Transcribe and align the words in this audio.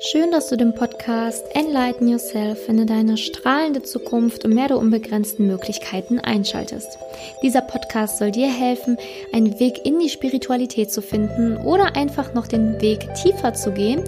Schön, 0.00 0.30
dass 0.30 0.48
du 0.48 0.56
den 0.56 0.76
Podcast 0.76 1.44
Enlighten 1.56 2.06
Yourself 2.06 2.66
finde 2.66 2.86
deine 2.86 3.16
strahlende 3.16 3.82
Zukunft 3.82 4.44
und 4.44 4.54
mehr 4.54 4.68
der 4.68 4.78
unbegrenzten 4.78 5.48
Möglichkeiten 5.48 6.20
einschaltest. 6.20 6.98
Dieser 7.42 7.62
Podcast 7.62 8.18
soll 8.18 8.30
dir 8.30 8.46
helfen, 8.46 8.96
einen 9.32 9.58
Weg 9.58 9.84
in 9.84 9.98
die 9.98 10.08
Spiritualität 10.08 10.92
zu 10.92 11.02
finden 11.02 11.56
oder 11.56 11.96
einfach 11.96 12.32
noch 12.32 12.46
den 12.46 12.80
Weg 12.80 13.12
tiefer 13.14 13.54
zu 13.54 13.72
gehen. 13.72 14.04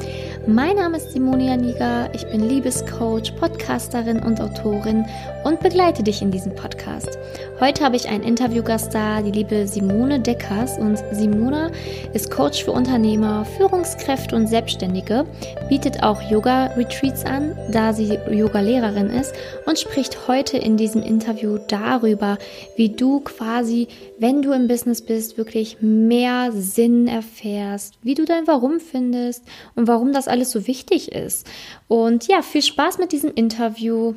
Mein 0.46 0.76
Name 0.76 0.98
ist 0.98 1.10
Simonia 1.10 1.56
Niger, 1.56 2.08
ich 2.14 2.24
bin 2.30 2.48
Liebescoach, 2.48 3.34
Podcasterin 3.40 4.20
und 4.20 4.40
Autorin 4.40 5.04
und 5.42 5.58
begleite 5.58 6.04
dich 6.04 6.22
in 6.22 6.30
diesem 6.30 6.54
Podcast. 6.54 7.18
Heute 7.60 7.84
habe 7.84 7.96
ich 7.96 8.08
einen 8.08 8.24
Interviewgast 8.24 8.94
da, 8.94 9.20
die 9.20 9.32
liebe 9.32 9.66
Simone 9.66 10.18
Deckers 10.18 10.78
und 10.78 10.96
Simona 11.12 11.70
ist 12.14 12.30
Coach 12.30 12.64
für 12.64 12.72
Unternehmer, 12.72 13.44
Führungskräfte 13.44 14.34
und 14.34 14.46
Selbstständige, 14.46 15.26
bietet 15.68 16.02
auch 16.02 16.22
Yoga-Retreats 16.22 17.26
an, 17.26 17.54
da 17.70 17.92
sie 17.92 18.18
Yoga-Lehrerin 18.30 19.10
ist 19.10 19.34
und 19.66 19.78
spricht 19.78 20.26
heute 20.26 20.56
in 20.56 20.78
diesem 20.78 21.02
Interview 21.02 21.58
darüber, 21.68 22.38
wie 22.76 22.88
du 22.88 23.20
quasi, 23.20 23.88
wenn 24.18 24.40
du 24.40 24.52
im 24.52 24.66
Business 24.66 25.02
bist, 25.02 25.36
wirklich 25.36 25.82
mehr 25.82 26.52
Sinn 26.52 27.08
erfährst, 27.08 27.98
wie 28.02 28.14
du 28.14 28.24
dein 28.24 28.46
Warum 28.46 28.80
findest 28.80 29.44
und 29.74 29.86
warum 29.86 30.14
das 30.14 30.28
alles 30.28 30.50
so 30.50 30.66
wichtig 30.66 31.12
ist. 31.12 31.46
Und 31.88 32.26
ja, 32.26 32.40
viel 32.40 32.62
Spaß 32.62 32.96
mit 32.96 33.12
diesem 33.12 33.34
Interview. 33.34 34.14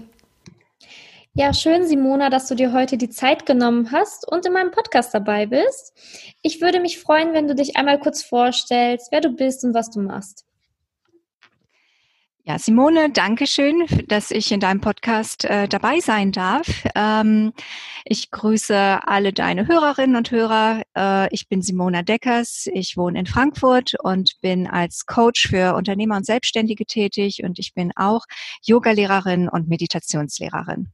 Ja, 1.36 1.52
schön, 1.52 1.88
Simona, 1.88 2.30
dass 2.30 2.48
du 2.48 2.54
dir 2.54 2.74
heute 2.74 2.96
die 2.96 3.10
Zeit 3.10 3.48
genommen 3.48 3.92
hast 3.92 4.32
und 4.32 4.46
in 4.46 4.54
meinem 4.54 4.70
Podcast 4.70 5.16
dabei 5.16 5.48
bist. 5.48 5.92
Ich 6.44 6.62
würde 6.62 6.80
mich 6.80 7.00
freuen, 7.00 7.34
wenn 7.34 7.48
du 7.48 7.56
dich 7.56 7.76
einmal 7.76 8.00
kurz 8.00 8.22
vorstellst, 8.22 9.12
wer 9.12 9.20
du 9.20 9.30
bist 9.30 9.64
und 9.64 9.74
was 9.74 9.90
du 9.90 10.00
machst. 10.00 10.46
Ja, 12.44 12.60
Simone, 12.60 13.10
danke 13.10 13.48
schön, 13.48 13.88
dass 14.10 14.30
ich 14.30 14.52
in 14.52 14.60
deinem 14.60 14.80
Podcast 14.80 15.46
äh, 15.46 15.68
dabei 15.68 16.02
sein 16.02 16.32
darf. 16.32 16.68
Ähm, 16.94 17.54
ich 18.06 18.30
grüße 18.30 19.00
alle 19.08 19.34
deine 19.34 19.68
Hörerinnen 19.68 20.16
und 20.16 20.30
Hörer. 20.30 20.84
Äh, 20.96 21.34
ich 21.34 21.50
bin 21.50 21.64
Simona 21.64 22.04
Deckers. 22.04 22.68
Ich 22.72 22.96
wohne 22.96 23.18
in 23.18 23.26
Frankfurt 23.26 23.94
und 24.04 24.40
bin 24.42 24.68
als 24.68 25.08
Coach 25.08 25.48
für 25.48 25.74
Unternehmer 25.74 26.18
und 26.18 26.28
Selbstständige 26.28 26.86
tätig 26.86 27.42
und 27.44 27.58
ich 27.58 27.74
bin 27.74 27.92
auch 27.96 28.26
Yogalehrerin 28.62 29.50
und 29.50 29.68
Meditationslehrerin. 29.68 30.93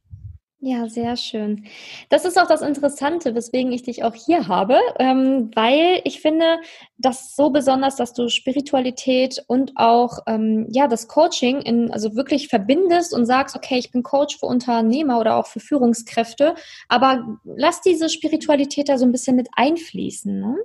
Ja, 0.62 0.90
sehr 0.90 1.16
schön. 1.16 1.64
Das 2.10 2.26
ist 2.26 2.38
auch 2.38 2.46
das 2.46 2.60
Interessante, 2.60 3.34
weswegen 3.34 3.72
ich 3.72 3.82
dich 3.82 4.04
auch 4.04 4.14
hier 4.14 4.46
habe, 4.46 4.78
ähm, 4.98 5.50
weil 5.54 6.02
ich 6.04 6.20
finde, 6.20 6.58
das 6.98 7.34
so 7.34 7.48
besonders, 7.48 7.96
dass 7.96 8.12
du 8.12 8.28
Spiritualität 8.28 9.42
und 9.46 9.72
auch 9.76 10.18
ähm, 10.26 10.66
ja 10.70 10.86
das 10.86 11.08
Coaching 11.08 11.62
in 11.62 11.90
also 11.90 12.14
wirklich 12.14 12.48
verbindest 12.48 13.14
und 13.14 13.24
sagst, 13.24 13.56
okay, 13.56 13.78
ich 13.78 13.90
bin 13.90 14.02
Coach 14.02 14.38
für 14.38 14.44
Unternehmer 14.44 15.18
oder 15.18 15.36
auch 15.36 15.46
für 15.46 15.60
Führungskräfte, 15.60 16.54
aber 16.88 17.38
lass 17.44 17.80
diese 17.80 18.10
Spiritualität 18.10 18.90
da 18.90 18.98
so 18.98 19.06
ein 19.06 19.12
bisschen 19.12 19.36
mit 19.36 19.48
einfließen. 19.56 20.40
Ne? 20.40 20.56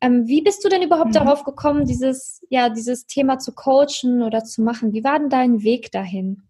Ähm, 0.00 0.26
wie 0.26 0.42
bist 0.42 0.64
du 0.64 0.68
denn 0.68 0.82
überhaupt 0.82 1.10
mhm. 1.10 1.14
darauf 1.14 1.44
gekommen, 1.44 1.84
dieses 1.84 2.44
ja 2.50 2.68
dieses 2.68 3.06
Thema 3.06 3.38
zu 3.38 3.52
coachen 3.54 4.22
oder 4.24 4.42
zu 4.42 4.60
machen? 4.62 4.92
Wie 4.92 5.04
war 5.04 5.20
denn 5.20 5.30
dein 5.30 5.62
Weg 5.62 5.92
dahin? 5.92 6.49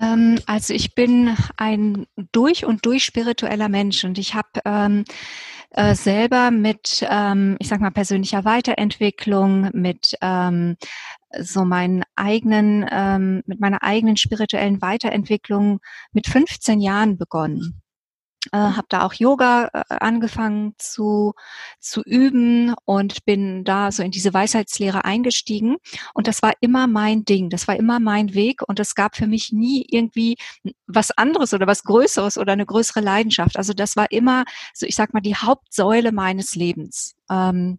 Ähm, 0.00 0.38
also 0.46 0.74
ich 0.74 0.94
bin 0.94 1.36
ein 1.56 2.06
durch 2.32 2.64
und 2.64 2.84
durch 2.86 3.04
spiritueller 3.04 3.68
Mensch 3.68 4.04
und 4.04 4.18
ich 4.18 4.34
habe 4.34 4.60
ähm, 4.64 5.04
äh, 5.70 5.94
selber 5.94 6.50
mit, 6.50 7.06
ähm, 7.08 7.56
ich 7.58 7.68
sag 7.68 7.80
mal, 7.80 7.90
persönlicher 7.90 8.44
Weiterentwicklung, 8.44 9.70
mit 9.72 10.16
ähm, 10.20 10.76
so 11.38 11.64
meinen 11.64 12.04
eigenen, 12.16 12.86
ähm, 12.90 13.42
mit 13.46 13.60
meiner 13.60 13.82
eigenen 13.82 14.16
spirituellen 14.16 14.80
Weiterentwicklung 14.82 15.80
mit 16.12 16.28
15 16.28 16.80
Jahren 16.80 17.18
begonnen 17.18 17.83
äh, 18.52 18.58
habe 18.58 18.86
da 18.88 19.02
auch 19.02 19.14
Yoga 19.14 19.68
äh, 19.72 19.82
angefangen 19.88 20.74
zu, 20.78 21.34
zu 21.80 22.02
üben 22.02 22.74
und 22.84 23.24
bin 23.24 23.64
da 23.64 23.92
so 23.92 24.02
in 24.02 24.10
diese 24.10 24.34
Weisheitslehre 24.34 25.04
eingestiegen. 25.04 25.76
Und 26.14 26.26
das 26.26 26.42
war 26.42 26.52
immer 26.60 26.86
mein 26.86 27.24
Ding, 27.24 27.50
das 27.50 27.68
war 27.68 27.76
immer 27.76 28.00
mein 28.00 28.34
Weg 28.34 28.62
und 28.66 28.80
es 28.80 28.94
gab 28.94 29.16
für 29.16 29.26
mich 29.26 29.52
nie 29.52 29.86
irgendwie 29.88 30.36
was 30.86 31.10
anderes 31.10 31.54
oder 31.54 31.66
was 31.66 31.84
Größeres 31.84 32.38
oder 32.38 32.52
eine 32.52 32.66
größere 32.66 33.00
Leidenschaft. 33.00 33.56
Also 33.56 33.72
das 33.72 33.96
war 33.96 34.10
immer, 34.10 34.44
so 34.72 34.86
ich 34.86 34.96
sag 34.96 35.14
mal, 35.14 35.20
die 35.20 35.36
Hauptsäule 35.36 36.12
meines 36.12 36.54
Lebens. 36.54 37.14
Ähm, 37.30 37.78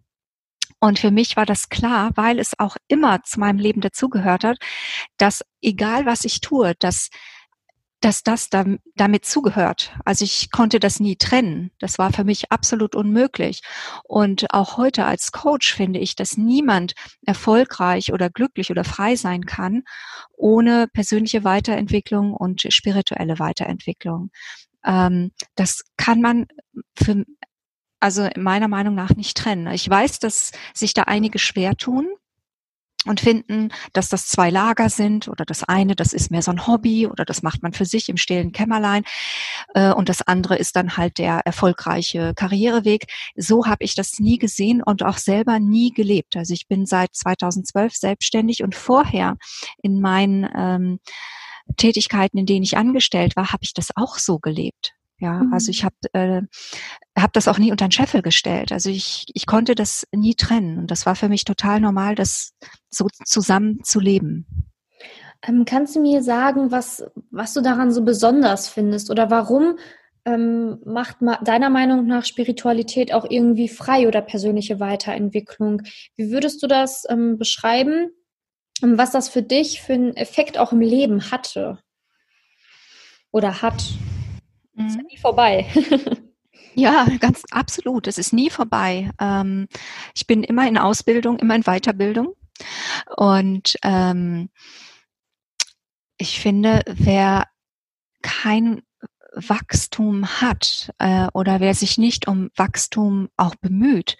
und 0.80 0.98
für 0.98 1.10
mich 1.10 1.36
war 1.36 1.46
das 1.46 1.68
klar, 1.68 2.10
weil 2.16 2.38
es 2.38 2.58
auch 2.58 2.76
immer 2.88 3.22
zu 3.22 3.40
meinem 3.40 3.58
Leben 3.58 3.80
dazugehört 3.80 4.44
hat, 4.44 4.58
dass 5.16 5.42
egal 5.62 6.06
was 6.06 6.24
ich 6.24 6.40
tue, 6.40 6.74
dass 6.78 7.08
dass 8.00 8.22
das 8.22 8.50
da, 8.50 8.64
damit 8.94 9.24
zugehört. 9.24 9.92
Also 10.04 10.24
ich 10.24 10.50
konnte 10.50 10.80
das 10.80 11.00
nie 11.00 11.16
trennen. 11.16 11.70
Das 11.78 11.98
war 11.98 12.12
für 12.12 12.24
mich 12.24 12.52
absolut 12.52 12.94
unmöglich. 12.94 13.62
Und 14.04 14.52
auch 14.52 14.76
heute 14.76 15.06
als 15.06 15.32
Coach 15.32 15.74
finde 15.74 15.98
ich, 15.98 16.14
dass 16.14 16.36
niemand 16.36 16.92
erfolgreich 17.24 18.12
oder 18.12 18.28
glücklich 18.30 18.70
oder 18.70 18.84
frei 18.84 19.16
sein 19.16 19.46
kann 19.46 19.82
ohne 20.36 20.88
persönliche 20.88 21.44
Weiterentwicklung 21.44 22.34
und 22.34 22.62
spirituelle 22.68 23.38
Weiterentwicklung. 23.38 24.30
Ähm, 24.84 25.32
das 25.54 25.82
kann 25.96 26.20
man 26.20 26.46
für, 26.96 27.24
also 28.00 28.28
meiner 28.36 28.68
Meinung 28.68 28.94
nach 28.94 29.10
nicht 29.16 29.36
trennen. 29.36 29.72
Ich 29.72 29.88
weiß, 29.88 30.18
dass 30.18 30.52
sich 30.74 30.94
da 30.94 31.02
einige 31.02 31.38
schwer 31.38 31.76
tun 31.76 32.08
und 33.06 33.20
finden, 33.20 33.70
dass 33.92 34.08
das 34.08 34.26
zwei 34.26 34.50
Lager 34.50 34.88
sind 34.88 35.28
oder 35.28 35.44
das 35.44 35.62
eine, 35.64 35.94
das 35.94 36.12
ist 36.12 36.30
mehr 36.30 36.42
so 36.42 36.50
ein 36.50 36.66
Hobby 36.66 37.06
oder 37.06 37.24
das 37.24 37.42
macht 37.42 37.62
man 37.62 37.72
für 37.72 37.84
sich 37.84 38.08
im 38.08 38.16
stillen 38.16 38.52
Kämmerlein 38.52 39.04
äh, 39.74 39.92
und 39.92 40.08
das 40.08 40.22
andere 40.22 40.56
ist 40.56 40.76
dann 40.76 40.96
halt 40.96 41.18
der 41.18 41.40
erfolgreiche 41.44 42.34
Karriereweg. 42.34 43.06
So 43.36 43.66
habe 43.66 43.84
ich 43.84 43.94
das 43.94 44.18
nie 44.18 44.38
gesehen 44.38 44.82
und 44.82 45.02
auch 45.02 45.18
selber 45.18 45.58
nie 45.58 45.92
gelebt. 45.92 46.36
Also 46.36 46.54
ich 46.54 46.68
bin 46.68 46.86
seit 46.86 47.14
2012 47.14 47.94
selbstständig 47.94 48.62
und 48.62 48.74
vorher 48.74 49.36
in 49.82 50.00
meinen 50.00 50.48
ähm, 50.54 50.98
Tätigkeiten, 51.76 52.38
in 52.38 52.46
denen 52.46 52.62
ich 52.62 52.76
angestellt 52.76 53.36
war, 53.36 53.52
habe 53.52 53.64
ich 53.64 53.74
das 53.74 53.88
auch 53.96 54.18
so 54.18 54.38
gelebt. 54.38 54.94
Ja, 55.18 55.42
mhm. 55.42 55.52
also 55.52 55.70
ich 55.70 55.84
habe 55.84 55.94
äh, 56.12 56.42
hab 57.18 57.32
das 57.32 57.48
auch 57.48 57.58
nie 57.58 57.70
unter 57.70 57.86
den 57.86 57.92
Scheffel 57.92 58.22
gestellt. 58.22 58.72
Also 58.72 58.90
ich, 58.90 59.26
ich 59.32 59.46
konnte 59.46 59.74
das 59.74 60.06
nie 60.12 60.34
trennen. 60.34 60.78
Und 60.78 60.90
das 60.90 61.06
war 61.06 61.16
für 61.16 61.28
mich 61.28 61.44
total 61.44 61.80
normal, 61.80 62.14
das 62.14 62.52
so 62.90 63.08
zusammen 63.24 63.82
zu 63.82 63.98
leben. 63.98 64.66
Ähm, 65.46 65.64
kannst 65.64 65.96
du 65.96 66.00
mir 66.00 66.22
sagen, 66.22 66.70
was, 66.70 67.04
was 67.30 67.54
du 67.54 67.60
daran 67.60 67.92
so 67.92 68.04
besonders 68.04 68.68
findest 68.68 69.10
oder 69.10 69.30
warum 69.30 69.78
ähm, 70.24 70.80
macht 70.84 71.18
deiner 71.42 71.70
Meinung 71.70 72.06
nach 72.06 72.24
Spiritualität 72.24 73.14
auch 73.14 73.26
irgendwie 73.28 73.68
frei 73.68 74.08
oder 74.08 74.20
persönliche 74.20 74.80
Weiterentwicklung? 74.80 75.82
Wie 76.16 76.30
würdest 76.30 76.62
du 76.62 76.66
das 76.66 77.04
ähm, 77.08 77.38
beschreiben, 77.38 78.10
was 78.82 79.12
das 79.12 79.28
für 79.28 79.42
dich 79.42 79.80
für 79.80 79.94
einen 79.94 80.16
Effekt 80.16 80.58
auch 80.58 80.72
im 80.72 80.80
Leben 80.80 81.30
hatte 81.30 81.78
oder 83.30 83.62
hat? 83.62 83.82
Mhm. 84.76 84.86
Ist 84.86 84.96
ja 84.96 85.02
nie 85.02 85.18
vorbei. 85.18 85.66
Ja, 86.78 87.06
ganz 87.20 87.42
absolut. 87.50 88.06
Es 88.06 88.18
ist 88.18 88.34
nie 88.34 88.50
vorbei. 88.50 89.10
Ähm, 89.18 89.66
ich 90.14 90.26
bin 90.26 90.44
immer 90.44 90.68
in 90.68 90.76
Ausbildung, 90.76 91.38
immer 91.38 91.54
in 91.54 91.62
Weiterbildung. 91.62 92.34
Und 93.16 93.76
ähm, 93.82 94.50
ich 96.18 96.38
finde, 96.38 96.82
wer 96.86 97.46
kein 98.20 98.82
Wachstum 99.34 100.26
hat 100.26 100.92
äh, 100.98 101.28
oder 101.32 101.60
wer 101.60 101.74
sich 101.74 101.96
nicht 101.96 102.28
um 102.28 102.50
Wachstum 102.56 103.28
auch 103.38 103.54
bemüht, 103.54 104.18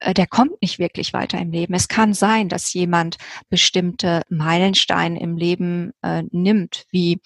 äh, 0.00 0.12
der 0.12 0.26
kommt 0.26 0.60
nicht 0.60 0.78
wirklich 0.78 1.14
weiter 1.14 1.38
im 1.38 1.50
Leben. 1.50 1.72
Es 1.72 1.88
kann 1.88 2.12
sein, 2.12 2.50
dass 2.50 2.74
jemand 2.74 3.16
bestimmte 3.48 4.22
Meilensteine 4.28 5.18
im 5.18 5.38
Leben 5.38 5.92
äh, 6.02 6.24
nimmt, 6.30 6.84
wie 6.90 7.20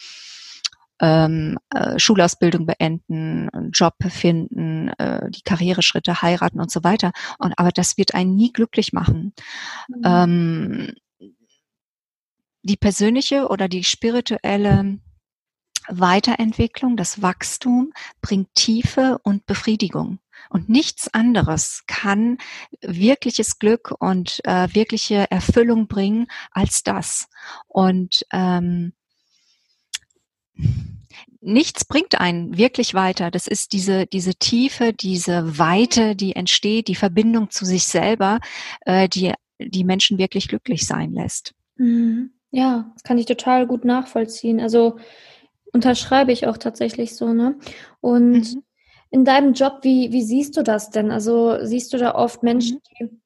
ähm, 1.00 1.58
äh, 1.75 1.99
Schulausbildung 1.99 2.67
beenden, 2.67 3.49
einen 3.50 3.70
Job 3.73 3.94
finden, 4.08 4.88
äh, 4.99 5.31
die 5.31 5.43
Karriereschritte 5.43 6.23
heiraten 6.23 6.61
und 6.61 6.70
so 6.70 6.85
weiter. 6.85 7.12
Und 7.38 7.58
aber 7.58 7.70
das 7.70 7.97
wird 7.97 8.14
einen 8.14 8.37
nie 8.37 8.52
glücklich 8.52 8.93
machen. 8.93 9.32
Mhm. 9.88 10.02
Ähm, 10.05 10.94
die 12.62 12.76
persönliche 12.76 13.49
oder 13.49 13.69
die 13.69 13.85
spirituelle 13.85 14.99
Weiterentwicklung, 15.88 16.97
das 16.97 17.23
Wachstum 17.23 17.93
bringt 18.20 18.55
Tiefe 18.55 19.19
und 19.23 19.46
Befriedigung. 19.46 20.19
Und 20.49 20.69
nichts 20.69 21.12
anderes 21.12 21.85
kann 21.87 22.38
wirkliches 22.81 23.58
Glück 23.58 23.94
und 23.99 24.41
äh, 24.44 24.69
wirkliche 24.73 25.31
Erfüllung 25.31 25.87
bringen 25.87 26.26
als 26.50 26.82
das. 26.82 27.29
Und 27.67 28.25
ähm, 28.32 28.93
nichts 31.41 31.85
bringt 31.85 32.21
einen 32.21 32.57
wirklich 32.57 32.95
weiter. 32.95 33.31
Das 33.31 33.47
ist 33.47 33.73
diese, 33.73 34.07
diese 34.07 34.35
Tiefe, 34.35 34.93
diese 34.93 35.59
Weite, 35.59 36.15
die 36.15 36.37
entsteht, 36.37 36.89
die 36.89 36.95
Verbindung 36.95 37.51
zu 37.51 37.65
sich 37.65 37.85
selber, 37.85 38.41
äh, 38.87 39.09
die 39.09 39.33
die 39.61 39.85
Menschen 39.85 40.19
wirklich 40.19 40.49
glücklich 40.49 40.87
sein 40.87 41.12
lässt. 41.12 41.55
Mhm. 41.77 42.33
Ja, 42.51 42.91
das 42.95 43.03
kann 43.03 43.19
ich 43.19 43.27
total 43.27 43.67
gut 43.67 43.85
nachvollziehen. 43.85 44.61
Also 44.61 44.97
unterschreibe 45.73 46.33
ich 46.33 46.47
auch 46.47 46.57
tatsächlich 46.57 47.15
so, 47.15 47.33
ne? 47.33 47.56
Und 48.01 48.55
mhm. 48.55 48.63
in 49.11 49.25
deinem 49.25 49.53
Job, 49.53 49.81
wie, 49.83 50.11
wie 50.13 50.23
siehst 50.23 50.56
du 50.56 50.63
das 50.63 50.91
denn? 50.91 51.13
Also 51.13 51.65
siehst 51.65 51.93
du 51.93 51.99
da 51.99 52.15
oft 52.15 52.43
Menschen, 52.43 52.81
mhm. 52.99 53.09
die 53.09 53.21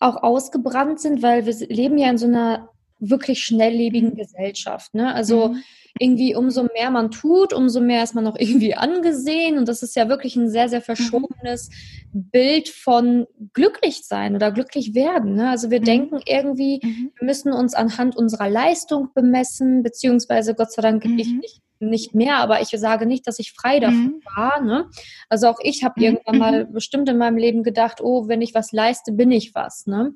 auch 0.00 0.22
ausgebrannt 0.22 1.00
sind, 1.00 1.22
weil 1.22 1.44
wir 1.46 1.54
leben 1.68 1.98
ja 1.98 2.08
in 2.08 2.18
so 2.18 2.26
einer 2.26 2.70
wirklich 2.98 3.44
schnelllebigen 3.44 4.10
mhm. 4.10 4.16
Gesellschaft. 4.16 4.94
Ne? 4.94 5.14
Also 5.14 5.48
mhm. 5.48 5.62
Irgendwie 5.98 6.34
umso 6.34 6.64
mehr 6.74 6.90
man 6.90 7.10
tut, 7.10 7.52
umso 7.52 7.80
mehr 7.80 8.02
ist 8.02 8.14
man 8.14 8.26
auch 8.26 8.36
irgendwie 8.38 8.74
angesehen. 8.74 9.58
Und 9.58 9.68
das 9.68 9.82
ist 9.82 9.94
ja 9.94 10.08
wirklich 10.08 10.34
ein 10.36 10.48
sehr, 10.48 10.68
sehr 10.68 10.80
mhm. 10.80 10.84
verschobenes 10.84 11.70
mhm. 12.12 12.30
Bild 12.30 12.68
von 12.68 13.26
glücklich 13.52 14.04
sein 14.04 14.34
oder 14.34 14.50
glücklich 14.50 14.94
werden. 14.94 15.34
Ne? 15.34 15.50
Also 15.50 15.70
wir 15.70 15.80
mhm. 15.80 15.84
denken 15.84 16.20
irgendwie, 16.26 16.80
mhm. 16.82 17.12
wir 17.18 17.26
müssen 17.26 17.52
uns 17.52 17.74
anhand 17.74 18.16
unserer 18.16 18.48
Leistung 18.48 19.10
bemessen, 19.14 19.82
beziehungsweise 19.82 20.54
Gott 20.54 20.72
sei 20.72 20.82
Dank 20.82 21.04
ich 21.04 21.28
nicht 21.28 21.60
nicht 21.80 22.14
mehr, 22.14 22.36
aber 22.38 22.62
ich 22.62 22.68
sage 22.68 23.04
nicht, 23.04 23.26
dass 23.26 23.38
ich 23.38 23.52
frei 23.52 23.80
davon 23.80 24.20
war. 24.36 24.60
Ne? 24.62 24.88
Also 25.28 25.48
auch 25.48 25.58
ich 25.62 25.84
habe 25.84 26.00
irgendwann 26.00 26.38
mal 26.38 26.64
bestimmt 26.64 27.08
in 27.08 27.18
meinem 27.18 27.36
Leben 27.36 27.62
gedacht, 27.62 28.00
oh, 28.00 28.28
wenn 28.28 28.42
ich 28.42 28.54
was 28.54 28.72
leiste, 28.72 29.12
bin 29.12 29.30
ich 29.30 29.54
was. 29.54 29.86
Ne? 29.86 30.14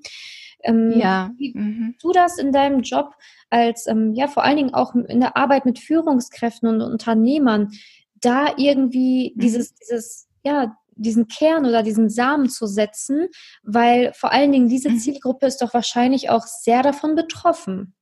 Ähm, 0.62 0.92
ja. 0.96 1.30
Wie 1.36 1.56
mhm. 1.56 1.94
du 2.00 2.12
das 2.12 2.38
in 2.38 2.52
deinem 2.52 2.82
Job 2.82 3.14
als, 3.50 3.86
ähm, 3.86 4.14
ja, 4.14 4.26
vor 4.26 4.44
allen 4.44 4.56
Dingen 4.56 4.74
auch 4.74 4.94
in 4.94 5.20
der 5.20 5.36
Arbeit 5.36 5.64
mit 5.64 5.78
Führungskräften 5.78 6.68
und 6.68 6.80
Unternehmern, 6.80 7.70
da 8.20 8.54
irgendwie 8.56 9.32
mhm. 9.34 9.40
dieses, 9.40 9.74
dieses, 9.74 10.28
ja, 10.42 10.76
diesen 10.96 11.28
Kern 11.28 11.64
oder 11.64 11.82
diesen 11.82 12.10
Samen 12.10 12.48
zu 12.48 12.66
setzen, 12.66 13.28
weil 13.62 14.12
vor 14.14 14.32
allen 14.32 14.52
Dingen 14.52 14.68
diese 14.68 14.90
mhm. 14.90 14.98
Zielgruppe 14.98 15.46
ist 15.46 15.62
doch 15.62 15.72
wahrscheinlich 15.74 16.30
auch 16.30 16.44
sehr 16.46 16.82
davon 16.82 17.14
betroffen. 17.14 17.94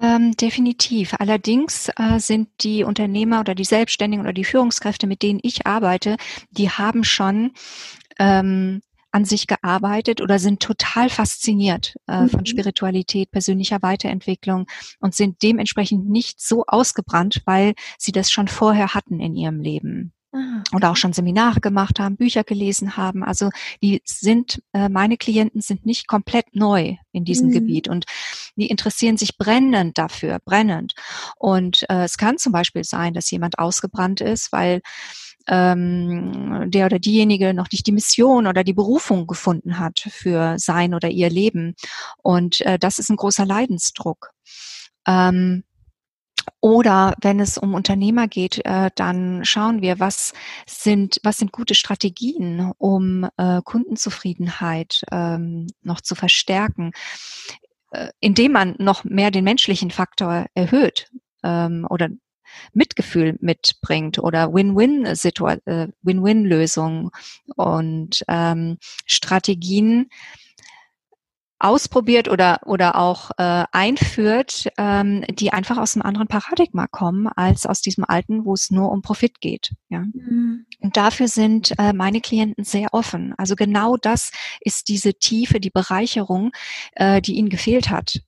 Ähm, 0.00 0.36
definitiv. 0.36 1.14
Allerdings 1.18 1.90
äh, 1.96 2.18
sind 2.20 2.48
die 2.60 2.84
Unternehmer 2.84 3.40
oder 3.40 3.54
die 3.54 3.64
Selbstständigen 3.64 4.24
oder 4.24 4.32
die 4.32 4.44
Führungskräfte, 4.44 5.06
mit 5.06 5.22
denen 5.22 5.40
ich 5.42 5.66
arbeite, 5.66 6.16
die 6.50 6.70
haben 6.70 7.02
schon 7.04 7.52
ähm, 8.18 8.80
an 9.10 9.24
sich 9.24 9.46
gearbeitet 9.46 10.20
oder 10.20 10.38
sind 10.38 10.60
total 10.60 11.08
fasziniert 11.08 11.96
äh, 12.06 12.22
mhm. 12.22 12.28
von 12.30 12.46
Spiritualität, 12.46 13.30
persönlicher 13.30 13.82
Weiterentwicklung 13.82 14.66
und 15.00 15.14
sind 15.14 15.42
dementsprechend 15.42 16.08
nicht 16.08 16.40
so 16.40 16.64
ausgebrannt, 16.66 17.42
weil 17.44 17.74
sie 17.98 18.12
das 18.12 18.30
schon 18.30 18.48
vorher 18.48 18.94
hatten 18.94 19.20
in 19.20 19.34
ihrem 19.34 19.60
Leben. 19.60 20.12
Ah, 20.30 20.62
Oder 20.74 20.90
auch 20.90 20.96
schon 20.96 21.14
Seminare 21.14 21.60
gemacht 21.60 21.98
haben, 21.98 22.16
Bücher 22.18 22.44
gelesen 22.44 22.98
haben. 22.98 23.24
Also 23.24 23.48
die 23.82 24.02
sind, 24.04 24.62
äh, 24.74 24.90
meine 24.90 25.16
Klienten 25.16 25.62
sind 25.62 25.86
nicht 25.86 26.06
komplett 26.06 26.54
neu 26.54 26.96
in 27.12 27.24
diesem 27.24 27.48
mhm. 27.48 27.52
Gebiet 27.52 27.88
und 27.88 28.04
die 28.56 28.66
interessieren 28.66 29.16
sich 29.16 29.38
brennend 29.38 29.96
dafür, 29.96 30.38
brennend. 30.44 30.92
Und 31.36 31.86
äh, 31.88 32.04
es 32.04 32.18
kann 32.18 32.36
zum 32.36 32.52
Beispiel 32.52 32.84
sein, 32.84 33.14
dass 33.14 33.30
jemand 33.30 33.58
ausgebrannt 33.58 34.20
ist, 34.20 34.52
weil 34.52 34.82
ähm, 35.48 36.70
der 36.70 36.86
oder 36.86 36.98
diejenige 36.98 37.54
noch 37.54 37.68
nicht 37.72 37.86
die 37.86 37.92
Mission 37.92 38.46
oder 38.46 38.64
die 38.64 38.74
Berufung 38.74 39.26
gefunden 39.26 39.78
hat 39.78 40.00
für 40.10 40.58
sein 40.58 40.94
oder 40.94 41.08
ihr 41.08 41.30
Leben. 41.30 41.74
Und 42.22 42.60
äh, 42.62 42.78
das 42.78 42.98
ist 42.98 43.10
ein 43.10 43.16
großer 43.16 43.46
Leidensdruck. 43.46 44.30
Ähm, 45.06 45.64
oder 46.60 47.14
wenn 47.20 47.40
es 47.40 47.58
um 47.58 47.74
Unternehmer 47.74 48.26
geht, 48.26 48.64
äh, 48.64 48.90
dann 48.94 49.44
schauen 49.44 49.82
wir, 49.82 50.00
was 50.00 50.32
sind, 50.66 51.18
was 51.22 51.38
sind 51.38 51.52
gute 51.52 51.74
Strategien, 51.74 52.72
um 52.78 53.28
äh, 53.36 53.60
Kundenzufriedenheit 53.62 55.02
ähm, 55.12 55.66
noch 55.82 56.00
zu 56.00 56.14
verstärken, 56.14 56.92
äh, 57.92 58.08
indem 58.20 58.52
man 58.52 58.74
noch 58.78 59.04
mehr 59.04 59.30
den 59.30 59.44
menschlichen 59.44 59.90
Faktor 59.90 60.46
erhöht 60.54 61.10
ähm, 61.42 61.86
oder 61.88 62.08
Mitgefühl 62.72 63.36
mitbringt 63.40 64.18
oder 64.18 64.52
Win-Win-Situation, 64.52 65.66
äh, 65.66 65.88
Win-Win-Lösungen 66.02 67.10
und 67.56 68.24
ähm, 68.28 68.78
Strategien 69.06 70.08
ausprobiert 71.60 72.28
oder 72.28 72.60
oder 72.66 72.96
auch 72.96 73.30
äh, 73.36 73.64
einführt, 73.72 74.68
ähm, 74.78 75.24
die 75.28 75.52
einfach 75.52 75.76
aus 75.76 75.96
einem 75.96 76.02
anderen 76.02 76.28
Paradigma 76.28 76.86
kommen 76.86 77.26
als 77.26 77.66
aus 77.66 77.80
diesem 77.80 78.04
alten, 78.04 78.44
wo 78.44 78.54
es 78.54 78.70
nur 78.70 78.92
um 78.92 79.02
Profit 79.02 79.40
geht. 79.40 79.72
Ja. 79.88 80.00
Mhm. 80.00 80.66
Und 80.80 80.96
dafür 80.96 81.26
sind 81.26 81.74
äh, 81.78 81.92
meine 81.92 82.20
Klienten 82.20 82.64
sehr 82.64 82.88
offen. 82.92 83.34
Also 83.36 83.56
genau 83.56 83.96
das 83.96 84.30
ist 84.60 84.88
diese 84.88 85.14
Tiefe, 85.14 85.58
die 85.58 85.70
Bereicherung, 85.70 86.52
äh, 86.92 87.20
die 87.20 87.34
ihnen 87.34 87.48
gefehlt 87.48 87.90
hat 87.90 88.20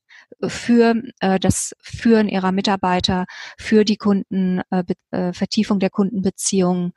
für 0.46 1.02
äh, 1.20 1.38
das 1.38 1.74
Führen 1.80 2.28
ihrer 2.28 2.52
Mitarbeiter, 2.52 3.26
für 3.58 3.84
die 3.84 3.96
Kunden, 3.96 4.60
äh, 4.70 4.84
äh, 5.10 5.32
Vertiefung 5.32 5.80
der 5.80 5.90
Kundenbeziehungen 5.90 6.92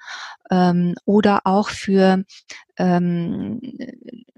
ähm, 0.50 0.96
oder 1.06 1.42
auch 1.46 1.70
für 1.70 2.24
ähm, 2.78 3.62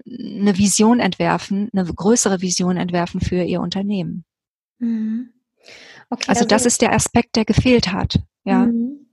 eine 0.06 0.58
Vision 0.58 1.00
entwerfen, 1.00 1.70
eine 1.72 1.84
größere 1.84 2.40
Vision 2.40 2.76
entwerfen 2.76 3.20
für 3.20 3.42
ihr 3.42 3.60
Unternehmen. 3.60 4.24
Mhm. 4.78 5.30
Okay, 6.10 6.24
also, 6.28 6.40
also, 6.40 6.44
das 6.46 6.66
ist 6.66 6.82
der 6.82 6.92
Aspekt, 6.92 7.36
der 7.36 7.44
gefehlt 7.44 7.92
hat. 7.92 8.20
Ja. 8.44 8.66
Mhm. 8.66 9.06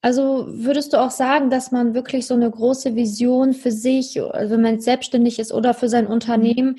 Also 0.00 0.46
würdest 0.48 0.92
du 0.92 1.00
auch 1.00 1.12
sagen, 1.12 1.48
dass 1.48 1.70
man 1.70 1.94
wirklich 1.94 2.26
so 2.26 2.34
eine 2.34 2.50
große 2.50 2.96
Vision 2.96 3.54
für 3.54 3.70
sich, 3.70 4.20
also 4.20 4.54
wenn 4.54 4.62
man 4.62 4.80
selbstständig 4.80 5.38
ist 5.38 5.52
oder 5.52 5.74
für 5.74 5.88
sein 5.88 6.06
Unternehmen, 6.06 6.76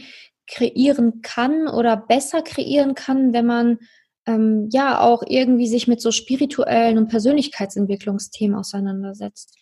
kreieren 0.48 1.22
kann 1.22 1.68
oder 1.68 1.98
besser 1.98 2.42
kreieren 2.42 2.95
kann, 2.95 3.34
wenn 3.34 3.45
man 3.45 3.80
ähm, 4.25 4.69
ja 4.72 5.00
auch 5.00 5.24
irgendwie 5.25 5.68
sich 5.68 5.88
mit 5.88 6.01
so 6.01 6.12
spirituellen 6.12 6.98
und 6.98 7.10
Persönlichkeitsentwicklungsthemen 7.10 8.57
auseinandersetzt? 8.57 9.57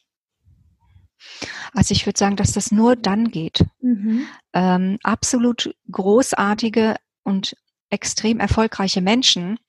Also 1.74 1.94
ich 1.94 2.06
würde 2.06 2.18
sagen, 2.18 2.36
dass 2.36 2.52
das 2.52 2.72
nur 2.72 2.96
dann 2.96 3.30
geht. 3.32 3.64
Mhm. 3.82 4.26
Ähm, 4.54 4.98
absolut 5.04 5.76
großartige 5.92 6.96
und 7.24 7.56
extrem 7.90 8.40
erfolgreiche 8.40 9.02
Menschen 9.02 9.60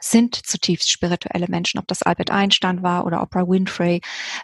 sind 0.00 0.34
zutiefst 0.34 0.90
spirituelle 0.90 1.46
Menschen, 1.48 1.78
ob 1.78 1.86
das 1.88 2.02
Albert 2.02 2.30
Einstein 2.30 2.82
war 2.82 3.06
oder 3.06 3.22
Oprah 3.22 3.48
Winfrey. 3.48 4.00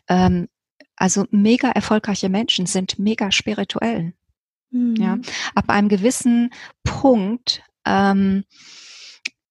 Ähm, 0.09 0.49
also 0.97 1.27
mega 1.31 1.71
erfolgreiche 1.71 2.29
Menschen 2.29 2.67
sind 2.67 2.99
mega 2.99 3.31
spirituell. 3.31 4.15
Mhm. 4.73 4.97
Ja, 4.97 5.19
ab 5.55 5.69
einem 5.69 5.89
gewissen 5.89 6.51
Punkt 6.83 7.63
ähm, 7.87 8.45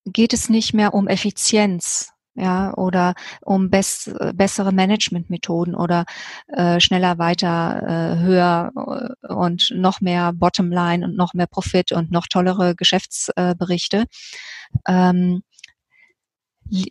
geht 0.04 0.32
es 0.32 0.48
nicht 0.48 0.74
mehr 0.74 0.94
um 0.94 1.08
Effizienz, 1.08 2.12
ja, 2.34 2.72
oder 2.74 3.14
um 3.42 3.70
bess 3.70 4.10
bessere 4.34 4.72
Managementmethoden 4.72 5.74
oder 5.74 6.06
äh, 6.48 6.80
schneller, 6.80 7.18
weiter, 7.18 7.82
äh, 7.82 8.18
höher 8.20 8.72
äh, 9.22 9.32
und 9.32 9.70
noch 9.74 10.00
mehr 10.00 10.32
Bottomline 10.32 11.04
und 11.04 11.16
noch 11.16 11.34
mehr 11.34 11.46
Profit 11.46 11.92
und 11.92 12.10
noch 12.10 12.26
tollere 12.26 12.74
Geschäftsberichte. 12.74 14.04
Ähm, 14.88 15.42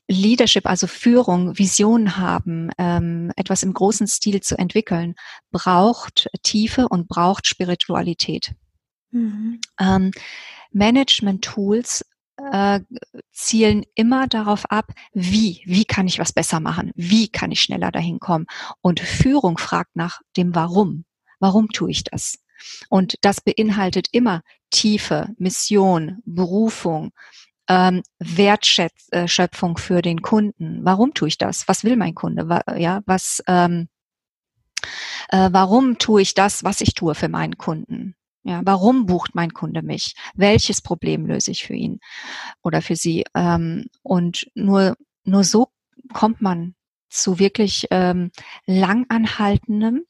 Leadership, 0.07 0.67
also 0.67 0.85
Führung, 0.85 1.57
Vision 1.57 2.17
haben, 2.17 2.69
ähm, 2.77 3.31
etwas 3.35 3.63
im 3.63 3.73
großen 3.73 4.07
Stil 4.07 4.41
zu 4.41 4.57
entwickeln, 4.57 5.15
braucht 5.51 6.29
Tiefe 6.43 6.87
und 6.87 7.07
braucht 7.07 7.47
Spiritualität. 7.47 8.53
Mhm. 9.11 9.59
Ähm, 9.79 10.11
Management-Tools 10.71 12.05
äh, 12.51 12.81
zielen 13.31 13.83
immer 13.95 14.27
darauf 14.27 14.69
ab, 14.69 14.91
wie, 15.13 15.61
wie 15.65 15.85
kann 15.85 16.07
ich 16.07 16.19
was 16.19 16.31
besser 16.31 16.59
machen, 16.59 16.91
wie 16.95 17.27
kann 17.27 17.51
ich 17.51 17.61
schneller 17.61 17.91
dahin 17.91 18.19
kommen. 18.19 18.45
Und 18.81 18.99
Führung 18.99 19.57
fragt 19.57 19.95
nach 19.95 20.21
dem 20.37 20.53
Warum. 20.53 21.05
Warum 21.39 21.69
tue 21.69 21.91
ich 21.91 22.03
das? 22.03 22.37
Und 22.89 23.15
das 23.21 23.41
beinhaltet 23.41 24.07
immer 24.11 24.43
Tiefe, 24.69 25.29
Mission, 25.37 26.21
Berufung, 26.25 27.11
ähm, 27.71 28.03
Wertschöpfung 28.19 29.77
für 29.77 30.01
den 30.01 30.21
Kunden. 30.21 30.83
Warum 30.83 31.13
tue 31.13 31.29
ich 31.29 31.37
das? 31.37 31.67
Was 31.69 31.85
will 31.85 31.95
mein 31.95 32.15
Kunde? 32.15 32.61
Ja, 32.75 33.01
was, 33.05 33.41
ähm, 33.47 33.87
äh, 35.29 35.49
warum 35.51 35.97
tue 35.97 36.21
ich 36.21 36.33
das, 36.33 36.65
was 36.65 36.81
ich 36.81 36.95
tue 36.95 37.15
für 37.15 37.29
meinen 37.29 37.57
Kunden? 37.57 38.15
Ja, 38.43 38.61
warum 38.65 39.05
bucht 39.05 39.35
mein 39.35 39.53
Kunde 39.53 39.83
mich? 39.83 40.15
Welches 40.33 40.81
Problem 40.81 41.25
löse 41.25 41.51
ich 41.51 41.63
für 41.63 41.75
ihn 41.75 41.99
oder 42.61 42.81
für 42.81 42.97
sie? 42.97 43.23
Ähm, 43.35 43.85
und 44.03 44.51
nur, 44.53 44.97
nur 45.23 45.45
so 45.45 45.69
kommt 46.11 46.41
man 46.41 46.75
zu 47.09 47.39
wirklich 47.39 47.87
ähm, 47.91 48.31
langanhaltendem, 48.65 50.03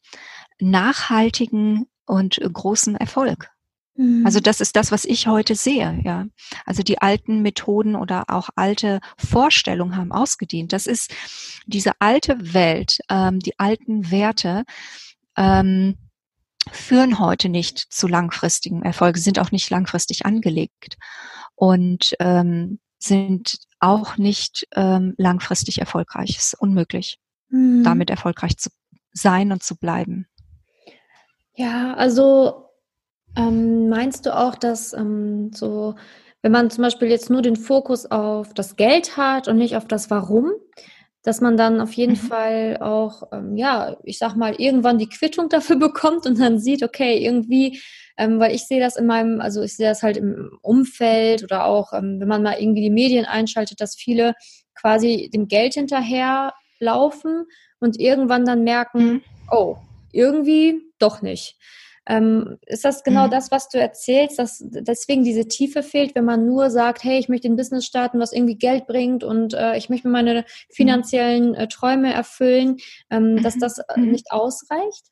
nachhaltigen 0.58 1.86
und 2.06 2.40
großen 2.40 2.96
Erfolg. 2.96 3.50
Also 3.98 4.38
mhm. 4.38 4.42
das 4.44 4.60
ist 4.62 4.74
das, 4.74 4.90
was 4.90 5.04
ich 5.04 5.26
heute 5.26 5.54
sehe, 5.54 6.00
ja. 6.02 6.26
Also 6.64 6.82
die 6.82 7.02
alten 7.02 7.42
Methoden 7.42 7.94
oder 7.94 8.24
auch 8.28 8.48
alte 8.56 9.00
Vorstellungen 9.18 9.96
haben 9.96 10.12
ausgedient. 10.12 10.72
Das 10.72 10.86
ist 10.86 11.14
diese 11.66 11.92
alte 11.98 12.54
Welt, 12.54 13.00
ähm, 13.10 13.38
die 13.38 13.58
alten 13.58 14.10
Werte, 14.10 14.64
ähm, 15.36 15.98
führen 16.70 17.18
heute 17.18 17.50
nicht 17.50 17.78
zu 17.92 18.08
langfristigen 18.08 18.82
Erfolgen, 18.82 19.18
sind 19.18 19.38
auch 19.38 19.50
nicht 19.50 19.68
langfristig 19.68 20.24
angelegt 20.24 20.96
und 21.54 22.14
ähm, 22.18 22.78
sind 22.98 23.58
auch 23.78 24.16
nicht 24.16 24.66
ähm, 24.74 25.14
langfristig 25.18 25.78
erfolgreich. 25.78 26.36
Es 26.38 26.52
ist 26.52 26.60
unmöglich, 26.60 27.18
mhm. 27.50 27.82
damit 27.84 28.08
erfolgreich 28.08 28.56
zu 28.56 28.70
sein 29.12 29.52
und 29.52 29.62
zu 29.62 29.76
bleiben. 29.76 30.26
Ja, 31.54 31.94
also 31.94 32.71
ähm, 33.36 33.88
meinst 33.88 34.26
du 34.26 34.36
auch, 34.36 34.54
dass 34.54 34.92
ähm, 34.92 35.50
so, 35.52 35.94
wenn 36.42 36.52
man 36.52 36.70
zum 36.70 36.82
Beispiel 36.82 37.08
jetzt 37.08 37.30
nur 37.30 37.42
den 37.42 37.56
Fokus 37.56 38.10
auf 38.10 38.52
das 38.54 38.76
Geld 38.76 39.16
hat 39.16 39.48
und 39.48 39.56
nicht 39.56 39.76
auf 39.76 39.86
das 39.86 40.10
Warum, 40.10 40.52
dass 41.22 41.40
man 41.40 41.56
dann 41.56 41.80
auf 41.80 41.92
jeden 41.92 42.14
mhm. 42.14 42.28
Fall 42.28 42.78
auch, 42.80 43.22
ähm, 43.32 43.56
ja, 43.56 43.96
ich 44.02 44.18
sag 44.18 44.34
mal, 44.34 44.54
irgendwann 44.56 44.98
die 44.98 45.08
Quittung 45.08 45.48
dafür 45.48 45.76
bekommt 45.78 46.26
und 46.26 46.38
dann 46.38 46.58
sieht, 46.58 46.82
okay, 46.82 47.24
irgendwie, 47.24 47.80
ähm, 48.18 48.38
weil 48.38 48.54
ich 48.54 48.66
sehe 48.66 48.80
das 48.80 48.96
in 48.96 49.06
meinem, 49.06 49.40
also 49.40 49.62
ich 49.62 49.76
sehe 49.76 49.88
das 49.88 50.02
halt 50.02 50.16
im 50.16 50.58
Umfeld 50.62 51.42
oder 51.44 51.64
auch, 51.64 51.92
ähm, 51.92 52.20
wenn 52.20 52.28
man 52.28 52.42
mal 52.42 52.60
irgendwie 52.60 52.82
die 52.82 52.90
Medien 52.90 53.24
einschaltet, 53.24 53.80
dass 53.80 53.94
viele 53.94 54.34
quasi 54.74 55.30
dem 55.32 55.48
Geld 55.48 55.74
hinterher 55.74 56.52
laufen 56.80 57.46
und 57.78 57.98
irgendwann 58.00 58.44
dann 58.44 58.64
merken, 58.64 59.04
mhm. 59.04 59.22
oh, 59.50 59.76
irgendwie 60.12 60.82
doch 60.98 61.22
nicht. 61.22 61.56
Ähm, 62.06 62.58
ist 62.66 62.84
das 62.84 63.04
genau 63.04 63.26
mhm. 63.26 63.30
das, 63.30 63.50
was 63.50 63.68
du 63.68 63.78
erzählst, 63.78 64.38
dass 64.38 64.58
deswegen 64.62 65.22
diese 65.22 65.46
Tiefe 65.46 65.82
fehlt, 65.82 66.14
wenn 66.14 66.24
man 66.24 66.46
nur 66.46 66.70
sagt, 66.70 67.04
hey, 67.04 67.18
ich 67.18 67.28
möchte 67.28 67.48
ein 67.48 67.56
Business 67.56 67.86
starten, 67.86 68.18
was 68.18 68.32
irgendwie 68.32 68.56
Geld 68.56 68.86
bringt 68.86 69.22
und 69.22 69.54
äh, 69.54 69.76
ich 69.76 69.88
möchte 69.88 70.08
meine 70.08 70.40
mhm. 70.40 70.44
finanziellen 70.70 71.54
äh, 71.54 71.68
Träume 71.68 72.12
erfüllen, 72.12 72.78
ähm, 73.10 73.42
dass 73.42 73.56
mhm. 73.56 73.60
das 73.60 73.78
äh, 73.78 74.00
mhm. 74.00 74.10
nicht 74.10 74.32
ausreicht? 74.32 75.11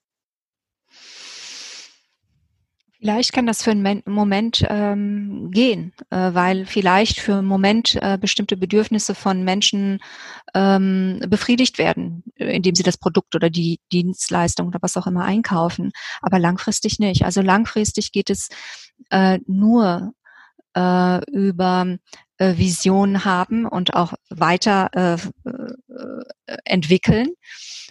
Vielleicht 3.00 3.32
kann 3.32 3.46
das 3.46 3.62
für 3.62 3.70
einen 3.70 4.02
Moment 4.04 4.62
ähm, 4.68 5.50
gehen, 5.50 5.94
äh, 6.10 6.34
weil 6.34 6.66
vielleicht 6.66 7.18
für 7.18 7.36
einen 7.36 7.46
Moment 7.46 7.96
äh, 8.02 8.18
bestimmte 8.18 8.58
Bedürfnisse 8.58 9.14
von 9.14 9.42
Menschen 9.42 10.00
ähm, 10.52 11.18
befriedigt 11.26 11.78
werden, 11.78 12.24
äh, 12.36 12.54
indem 12.54 12.74
sie 12.74 12.82
das 12.82 12.98
Produkt 12.98 13.34
oder 13.34 13.48
die 13.48 13.80
Dienstleistung 13.90 14.68
oder 14.68 14.80
was 14.82 14.98
auch 14.98 15.06
immer 15.06 15.24
einkaufen. 15.24 15.92
Aber 16.20 16.38
langfristig 16.38 16.98
nicht. 16.98 17.24
Also 17.24 17.40
langfristig 17.40 18.12
geht 18.12 18.28
es 18.28 18.50
äh, 19.08 19.38
nur 19.46 20.12
äh, 20.76 21.24
über 21.30 21.96
äh, 22.36 22.58
Vision 22.58 23.24
haben 23.24 23.64
und 23.64 23.94
auch 23.94 24.12
weiter 24.28 24.90
äh, 24.92 25.48
äh, 25.48 26.56
entwickeln 26.64 27.28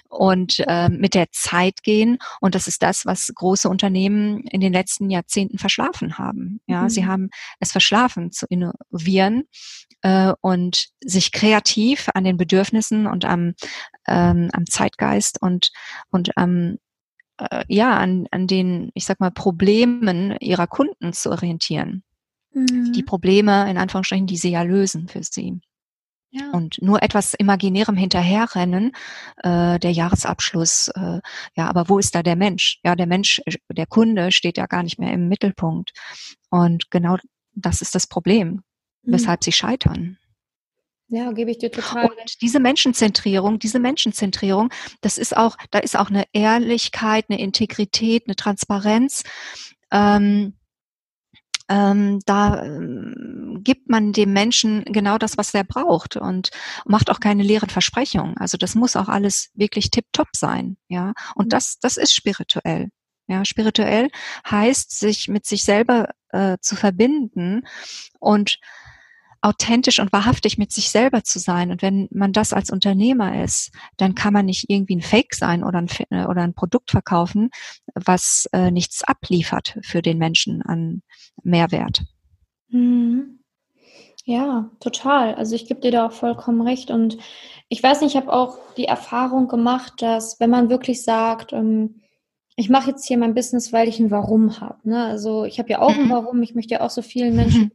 und 0.10 0.64
äh, 0.68 0.90
mit 0.90 1.14
der 1.14 1.32
Zeit 1.32 1.84
gehen. 1.84 2.18
Und 2.42 2.56
das 2.56 2.68
ist 2.68 2.82
das, 2.82 3.06
was 3.06 3.32
große 3.34 3.70
Unternehmen 3.70 4.42
in 4.48 4.62
den 4.62 4.74
letzten 4.74 5.10
Jahrzehnten 5.10 5.58
verschlafen 5.58 6.18
haben. 6.18 6.60
Ja, 6.68 6.84
mhm. 6.84 6.90
sie 6.90 7.06
haben 7.06 7.30
es 7.60 7.72
verschlafen 7.72 8.32
zu 8.32 8.46
innovieren 8.50 9.44
äh, 10.02 10.34
und 10.42 10.90
sich 11.02 11.32
kreativ 11.32 12.10
an 12.14 12.24
den 12.24 12.38
Bedürfnissen 12.38 13.08
und 13.08 13.26
am, 13.26 13.54
ähm, 14.08 14.50
am 14.52 14.66
Zeitgeist 14.66 15.42
und, 15.42 15.72
und 16.10 16.38
am 16.38 16.78
äh, 17.38 17.64
ja, 17.68 17.98
an, 17.98 18.28
an 18.32 18.48
den, 18.48 18.92
ich 18.94 19.06
sag 19.06 19.20
mal, 19.20 19.32
Problemen 19.32 20.36
ihrer 20.40 20.68
Kunden 20.68 21.14
zu 21.14 21.32
orientieren. 21.32 22.04
Mhm. 22.54 22.92
Die 22.94 23.04
Probleme, 23.04 23.70
in 23.70 23.78
Anführungsstrichen, 23.78 24.28
die 24.28 24.38
sie 24.38 24.52
ja 24.52 24.64
lösen 24.64 25.08
für 25.08 25.24
sie. 25.24 25.60
Ja. 26.32 26.52
Und 26.52 26.80
nur 26.82 27.02
etwas 27.02 27.34
Imaginärem 27.34 27.96
hinterherrennen, 27.96 28.92
äh, 29.38 29.80
der 29.80 29.92
Jahresabschluss, 29.92 30.90
äh, 30.90 31.22
ja, 31.56 31.68
aber 31.68 31.90
wo 31.90 31.98
ist 31.98 32.14
da 32.14 32.22
der 32.22 32.36
Mensch? 32.36 32.80
Ja, 32.84 32.96
der 32.96 33.08
Mensch, 33.08 33.42
äh, 33.46 33.58
der 33.70 33.88
Kunde 33.88 34.32
steht 34.32 34.58
ja 34.58 34.68
gar 34.68 34.84
nicht 34.84 35.00
mehr 35.00 35.12
im 35.12 35.28
Mittelpunkt. 35.28 35.92
Und 36.52 36.92
genau 36.92 37.18
das 37.56 37.82
ist 37.82 37.96
das 37.96 38.06
Problem, 38.06 38.62
mhm. 39.04 39.14
weshalb 39.14 39.44
sie 39.44 39.52
scheitern. 39.52 40.18
Ja, 41.08 41.32
gebe 41.32 41.50
ich 41.50 41.58
dir 41.58 41.72
total. 41.72 42.06
Und 42.06 42.42
diese 42.42 42.60
Menschenzentrierung, 42.60 43.58
diese 43.58 43.80
Menschenzentrierung, 43.80 44.70
das 45.02 45.18
ist 45.18 45.36
auch, 45.36 45.58
da 45.72 45.80
ist 45.80 45.98
auch 45.98 46.12
eine 46.12 46.26
Ehrlichkeit, 46.34 47.26
eine 47.30 47.40
Integrität, 47.40 48.26
eine 48.28 48.36
Transparenz. 48.36 49.24
Ähm, 49.92 50.59
ähm, 51.70 52.20
da 52.26 52.64
ähm, 52.64 53.62
gibt 53.64 53.90
man 53.90 54.12
dem 54.12 54.34
Menschen 54.34 54.84
genau 54.86 55.18
das, 55.18 55.38
was 55.38 55.54
er 55.54 55.64
braucht 55.64 56.18
und 56.18 56.50
macht 56.86 57.10
auch 57.10 57.20
keine 57.20 57.44
leeren 57.44 57.70
Versprechungen. 57.70 58.36
Also 58.38 58.58
das 58.58 58.76
muss 58.76 58.96
auch 58.96 59.08
alles 59.08 59.52
wirklich 59.54 59.92
tipptopp 59.92 60.30
sein, 60.36 60.78
ja. 60.88 61.14
Und 61.36 61.46
mhm. 61.46 61.50
das, 61.50 61.78
das 61.80 61.98
ist 61.98 62.14
spirituell. 62.14 62.90
Ja, 63.28 63.46
spirituell 63.46 64.10
heißt, 64.50 64.98
sich 65.00 65.28
mit 65.28 65.46
sich 65.46 65.64
selber 65.64 66.10
äh, 66.30 66.58
zu 66.62 66.76
verbinden 66.76 67.62
und 68.20 68.58
authentisch 69.42 70.00
und 70.00 70.12
wahrhaftig 70.12 70.58
mit 70.58 70.72
sich 70.72 70.90
selber 70.90 71.24
zu 71.24 71.40
sein. 71.40 71.72
Und 71.72 71.82
wenn 71.82 72.08
man 72.12 72.34
das 72.34 72.54
als 72.54 72.72
Unternehmer 72.72 73.44
ist, 73.44 73.72
dann 73.98 74.16
kann 74.16 74.34
man 74.34 74.46
nicht 74.46 74.66
irgendwie 74.70 74.98
ein 74.98 75.02
Fake 75.02 75.34
sein 75.34 75.64
oder 75.64 75.80
ein, 75.80 75.90
äh, 76.10 76.26
oder 76.26 76.42
ein 76.42 76.54
Produkt 76.54 76.92
verkaufen, 76.92 77.50
was 77.96 78.48
äh, 78.52 78.72
nichts 78.72 79.04
abliefert 79.04 79.78
für 79.82 80.02
den 80.02 80.18
Menschen 80.18 80.62
an 80.62 81.02
Mehrwert. 81.44 82.04
Mhm. 82.70 83.40
Ja, 84.26 84.70
total. 84.80 85.34
Also 85.36 85.56
ich 85.56 85.68
gebe 85.68 85.80
dir 85.80 85.92
da 85.92 86.08
auch 86.08 86.12
vollkommen 86.12 86.62
recht. 86.62 86.92
Und 86.92 87.18
ich 87.68 87.82
weiß 87.82 88.02
nicht, 88.02 88.16
ich 88.16 88.22
habe 88.22 88.32
auch 88.32 88.58
die 88.76 88.86
Erfahrung 88.86 89.48
gemacht, 89.48 90.02
dass 90.02 90.40
wenn 90.40 90.50
man 90.50 90.70
wirklich 90.70 91.04
sagt, 91.04 91.54
ähm, 91.54 92.02
ich 92.56 92.70
mache 92.70 92.90
jetzt 92.90 93.08
hier 93.08 93.18
mein 93.18 93.34
Business, 93.34 93.72
weil 93.72 93.88
ich 93.88 94.00
ein 94.00 94.12
Warum 94.12 94.60
habe. 94.60 94.78
Ne? 94.88 95.06
Also 95.06 95.46
ich 95.46 95.60
habe 95.60 95.70
ja 95.70 95.80
auch 95.80 95.96
mhm. 95.96 96.04
ein 96.04 96.10
Warum. 96.10 96.44
Ich 96.44 96.56
möchte 96.56 96.76
ja 96.76 96.82
auch 96.82 96.90
so 96.90 97.02
vielen 97.02 97.36
Menschen 97.38 97.62
mhm 97.62 97.72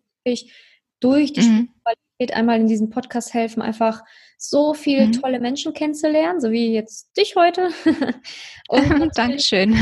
durch 1.04 1.34
die 1.34 1.42
mhm. 1.42 1.68
Spiritualität 1.68 2.34
einmal 2.34 2.60
in 2.60 2.66
diesem 2.66 2.88
Podcast 2.88 3.34
helfen, 3.34 3.60
einfach 3.60 4.02
so 4.38 4.72
viele 4.72 5.06
mhm. 5.06 5.12
tolle 5.12 5.38
Menschen 5.38 5.74
kennenzulernen, 5.74 6.40
so 6.40 6.50
wie 6.50 6.72
jetzt 6.72 7.14
dich 7.16 7.36
heute. 7.36 7.68
Und 8.68 9.10
Dankeschön. 9.16 9.76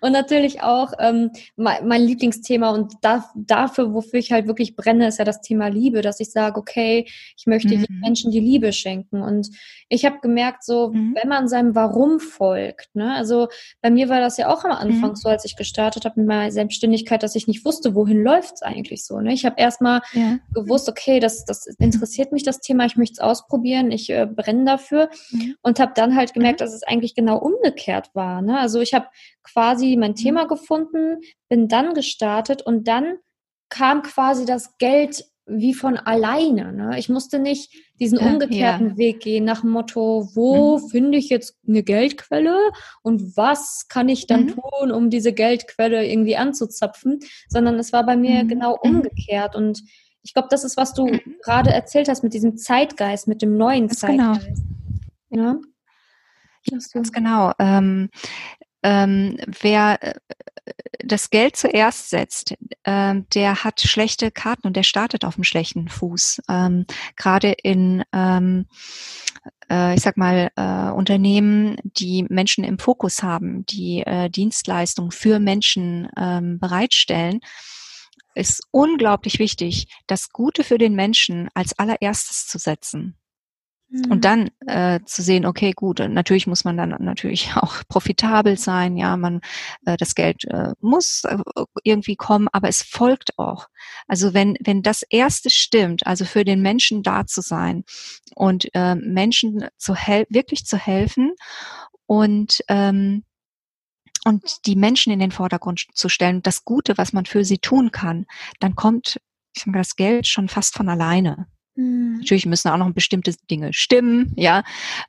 Und 0.00 0.12
natürlich 0.12 0.62
auch 0.62 0.92
ähm, 0.98 1.30
mein, 1.56 1.86
mein, 1.86 2.02
Lieblingsthema 2.02 2.70
und 2.70 2.94
da, 3.02 3.30
dafür, 3.34 3.94
wofür 3.94 4.18
ich 4.18 4.32
halt 4.32 4.46
wirklich 4.46 4.76
brenne, 4.76 5.08
ist 5.08 5.18
ja 5.18 5.24
das 5.24 5.40
Thema 5.40 5.68
Liebe, 5.68 6.02
dass 6.02 6.20
ich 6.20 6.30
sage, 6.30 6.58
okay, 6.58 7.06
ich 7.36 7.46
möchte 7.46 7.76
mhm. 7.76 7.86
Menschen 8.00 8.30
die 8.30 8.40
Liebe 8.40 8.72
schenken. 8.72 9.22
Und 9.22 9.50
ich 9.88 10.04
habe 10.04 10.18
gemerkt, 10.20 10.64
so, 10.64 10.90
mhm. 10.90 11.14
wenn 11.20 11.28
man 11.28 11.48
seinem 11.48 11.74
Warum 11.74 12.20
folgt, 12.20 12.94
ne, 12.94 13.14
also 13.14 13.48
bei 13.80 13.90
mir 13.90 14.08
war 14.08 14.20
das 14.20 14.36
ja 14.36 14.48
auch 14.48 14.64
am 14.64 14.72
Anfang 14.72 15.10
mhm. 15.10 15.16
so, 15.16 15.28
als 15.28 15.44
ich 15.44 15.56
gestartet 15.56 16.04
habe 16.04 16.20
mit 16.20 16.28
meiner 16.28 16.50
Selbstständigkeit, 16.50 17.22
dass 17.22 17.34
ich 17.34 17.46
nicht 17.46 17.64
wusste, 17.64 17.94
wohin 17.94 18.22
läuft 18.22 18.54
es 18.54 18.62
eigentlich 18.62 19.04
so. 19.04 19.20
Ne? 19.20 19.32
Ich 19.32 19.44
habe 19.44 19.56
erstmal 19.58 20.00
ja. 20.12 20.38
gewusst, 20.52 20.88
okay, 20.88 21.20
das, 21.20 21.44
das 21.44 21.66
interessiert 21.78 22.32
mich 22.32 22.42
das 22.42 22.60
Thema, 22.60 22.86
ich 22.86 22.96
möchte 22.96 23.14
es 23.14 23.18
ausprobieren, 23.20 23.90
ich 23.90 24.10
äh, 24.10 24.26
brenne 24.26 24.64
dafür 24.64 25.10
mhm. 25.30 25.54
und 25.62 25.80
habe 25.80 25.92
dann 25.94 26.16
halt 26.16 26.34
gemerkt, 26.34 26.60
mhm. 26.60 26.64
dass 26.64 26.74
es 26.74 26.82
eigentlich 26.82 27.14
genau 27.14 27.38
umgekehrt 27.38 28.10
war. 28.14 28.42
Ne? 28.42 28.58
Also 28.58 28.80
ich 28.80 28.94
habe 28.94 29.06
quasi 29.42 29.96
mein 29.96 30.12
mhm. 30.12 30.16
Thema 30.16 30.46
gefunden, 30.46 31.20
bin 31.48 31.68
dann 31.68 31.94
gestartet 31.94 32.62
und 32.62 32.88
dann 32.88 33.18
kam 33.68 34.02
quasi 34.02 34.44
das 34.44 34.76
Geld 34.78 35.24
wie 35.46 35.74
von 35.74 35.96
alleine. 35.96 36.72
Ne? 36.72 36.98
Ich 36.98 37.08
musste 37.08 37.38
nicht 37.38 37.74
diesen 37.98 38.18
umgekehrten 38.18 38.90
ja. 38.90 38.96
Weg 38.96 39.20
gehen 39.20 39.44
nach 39.44 39.62
dem 39.62 39.70
Motto, 39.70 40.28
wo 40.34 40.78
mhm. 40.78 40.88
finde 40.88 41.18
ich 41.18 41.28
jetzt 41.28 41.56
eine 41.66 41.82
Geldquelle 41.82 42.56
und 43.02 43.36
was 43.36 43.86
kann 43.88 44.08
ich 44.08 44.26
dann 44.26 44.44
mhm. 44.44 44.54
tun, 44.54 44.92
um 44.92 45.10
diese 45.10 45.32
Geldquelle 45.32 46.06
irgendwie 46.06 46.36
anzuzapfen, 46.36 47.20
sondern 47.48 47.78
es 47.78 47.92
war 47.92 48.06
bei 48.06 48.16
mir 48.16 48.44
mhm. 48.44 48.48
genau 48.48 48.78
mhm. 48.82 48.96
umgekehrt 48.96 49.56
und 49.56 49.82
ich 50.24 50.34
glaube, 50.34 50.48
das 50.50 50.62
ist, 50.62 50.76
was 50.76 50.94
du 50.94 51.06
mhm. 51.06 51.20
gerade 51.42 51.70
erzählt 51.70 52.08
hast 52.08 52.22
mit 52.22 52.32
diesem 52.32 52.56
Zeitgeist, 52.56 53.26
mit 53.26 53.42
dem 53.42 53.56
neuen 53.56 53.88
Ganz 53.88 54.00
genau. 54.00 54.34
Zeitgeist. 54.34 54.62
Genau. 55.30 55.42
Ja? 55.44 55.58
Ganz 56.70 57.12
genau. 57.12 57.52
Ähm, 57.58 58.10
ähm, 58.82 59.38
wer 59.46 60.02
äh, 60.02 60.14
das 61.04 61.30
Geld 61.30 61.56
zuerst 61.56 62.10
setzt, 62.10 62.54
ähm, 62.84 63.26
der 63.34 63.64
hat 63.64 63.80
schlechte 63.80 64.30
Karten 64.30 64.66
und 64.66 64.76
der 64.76 64.82
startet 64.82 65.24
auf 65.24 65.34
dem 65.34 65.44
schlechten 65.44 65.88
Fuß. 65.88 66.42
Ähm, 66.48 66.86
Gerade 67.16 67.52
in, 67.62 68.04
ähm, 68.12 68.66
äh, 69.70 69.94
ich 69.94 70.02
sag 70.02 70.16
mal, 70.16 70.50
äh, 70.56 70.90
Unternehmen, 70.92 71.76
die 71.82 72.24
Menschen 72.28 72.64
im 72.64 72.78
Fokus 72.78 73.22
haben, 73.22 73.66
die 73.66 74.02
äh, 74.06 74.30
Dienstleistungen 74.30 75.10
für 75.10 75.40
Menschen 75.40 76.08
ähm, 76.16 76.58
bereitstellen, 76.60 77.40
ist 78.34 78.62
unglaublich 78.70 79.38
wichtig, 79.38 79.88
das 80.06 80.30
Gute 80.30 80.64
für 80.64 80.78
den 80.78 80.94
Menschen 80.94 81.48
als 81.54 81.78
allererstes 81.78 82.46
zu 82.46 82.58
setzen. 82.58 83.16
Und 83.92 84.16
mhm. 84.16 84.20
dann 84.22 84.50
äh, 84.66 85.00
zu 85.04 85.22
sehen, 85.22 85.44
okay, 85.44 85.72
gut, 85.76 85.98
natürlich 85.98 86.46
muss 86.46 86.64
man 86.64 86.78
dann 86.78 86.96
natürlich 87.00 87.50
auch 87.56 87.82
profitabel 87.88 88.56
sein, 88.56 88.96
ja, 88.96 89.16
man 89.18 89.40
äh, 89.84 89.98
das 89.98 90.14
Geld 90.14 90.44
äh, 90.46 90.72
muss 90.80 91.24
äh, 91.24 91.36
irgendwie 91.84 92.16
kommen, 92.16 92.48
aber 92.52 92.68
es 92.68 92.82
folgt 92.82 93.38
auch. 93.38 93.68
Also 94.08 94.32
wenn 94.32 94.56
wenn 94.60 94.82
das 94.82 95.02
erste 95.02 95.50
stimmt, 95.50 96.06
also 96.06 96.24
für 96.24 96.44
den 96.44 96.62
Menschen 96.62 97.02
da 97.02 97.26
zu 97.26 97.42
sein 97.42 97.84
und 98.34 98.74
äh, 98.74 98.94
Menschen 98.94 99.66
zu 99.76 99.94
hel 99.94 100.26
wirklich 100.30 100.64
zu 100.64 100.78
helfen 100.78 101.34
und 102.06 102.62
ähm, 102.68 103.24
und 104.24 104.66
die 104.66 104.76
Menschen 104.76 105.12
in 105.12 105.18
den 105.18 105.32
Vordergrund 105.32 105.86
zu 105.94 106.08
stellen, 106.08 106.42
das 106.42 106.64
Gute, 106.64 106.96
was 106.96 107.12
man 107.12 107.26
für 107.26 107.44
sie 107.44 107.58
tun 107.58 107.90
kann, 107.90 108.26
dann 108.60 108.74
kommt 108.76 109.20
ich 109.54 109.62
sag 109.62 109.72
mal, 109.72 109.78
das 109.78 109.96
Geld 109.96 110.26
schon 110.26 110.48
fast 110.48 110.74
von 110.74 110.88
alleine. 110.88 111.46
Mhm. 111.74 112.18
Natürlich 112.18 112.46
müssen 112.46 112.68
auch 112.68 112.76
noch 112.76 112.92
bestimmte 112.92 113.34
Dinge 113.50 113.72
stimmen, 113.72 114.32
ja, 114.36 114.62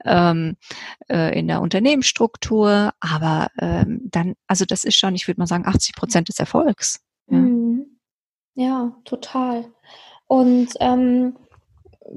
ähm, 0.05 0.55
äh, 1.09 1.37
in 1.37 1.47
der 1.47 1.61
Unternehmensstruktur, 1.61 2.93
aber 2.99 3.47
ähm, 3.59 4.01
dann, 4.05 4.35
also 4.47 4.65
das 4.65 4.83
ist 4.83 4.95
schon, 4.95 5.15
ich 5.15 5.27
würde 5.27 5.41
mal 5.41 5.47
sagen, 5.47 5.65
80 5.65 5.95
Prozent 5.95 6.29
des 6.29 6.39
Erfolgs. 6.39 7.01
Ja, 7.29 7.37
mhm. 7.37 7.85
ja 8.55 8.95
total. 9.05 9.65
Und 10.27 10.69
ähm, 10.79 11.35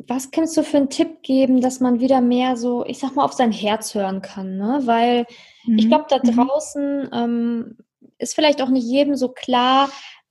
was 0.06 0.30
kannst 0.30 0.56
du 0.56 0.62
für 0.62 0.78
einen 0.78 0.90
Tipp 0.90 1.22
geben, 1.22 1.60
dass 1.60 1.80
man 1.80 2.00
wieder 2.00 2.20
mehr 2.20 2.56
so, 2.56 2.84
ich 2.86 2.98
sag 2.98 3.14
mal, 3.14 3.24
auf 3.24 3.32
sein 3.32 3.52
Herz 3.52 3.94
hören 3.94 4.20
kann, 4.22 4.56
ne? 4.56 4.80
Weil 4.84 5.26
mhm. 5.64 5.78
ich 5.78 5.88
glaube, 5.88 6.06
da 6.08 6.18
mhm. 6.18 6.36
draußen 6.36 7.08
ähm, 7.12 7.76
ist 8.18 8.34
vielleicht 8.34 8.62
auch 8.62 8.68
nicht 8.68 8.86
jedem 8.86 9.16
so 9.16 9.28
klar, 9.28 9.88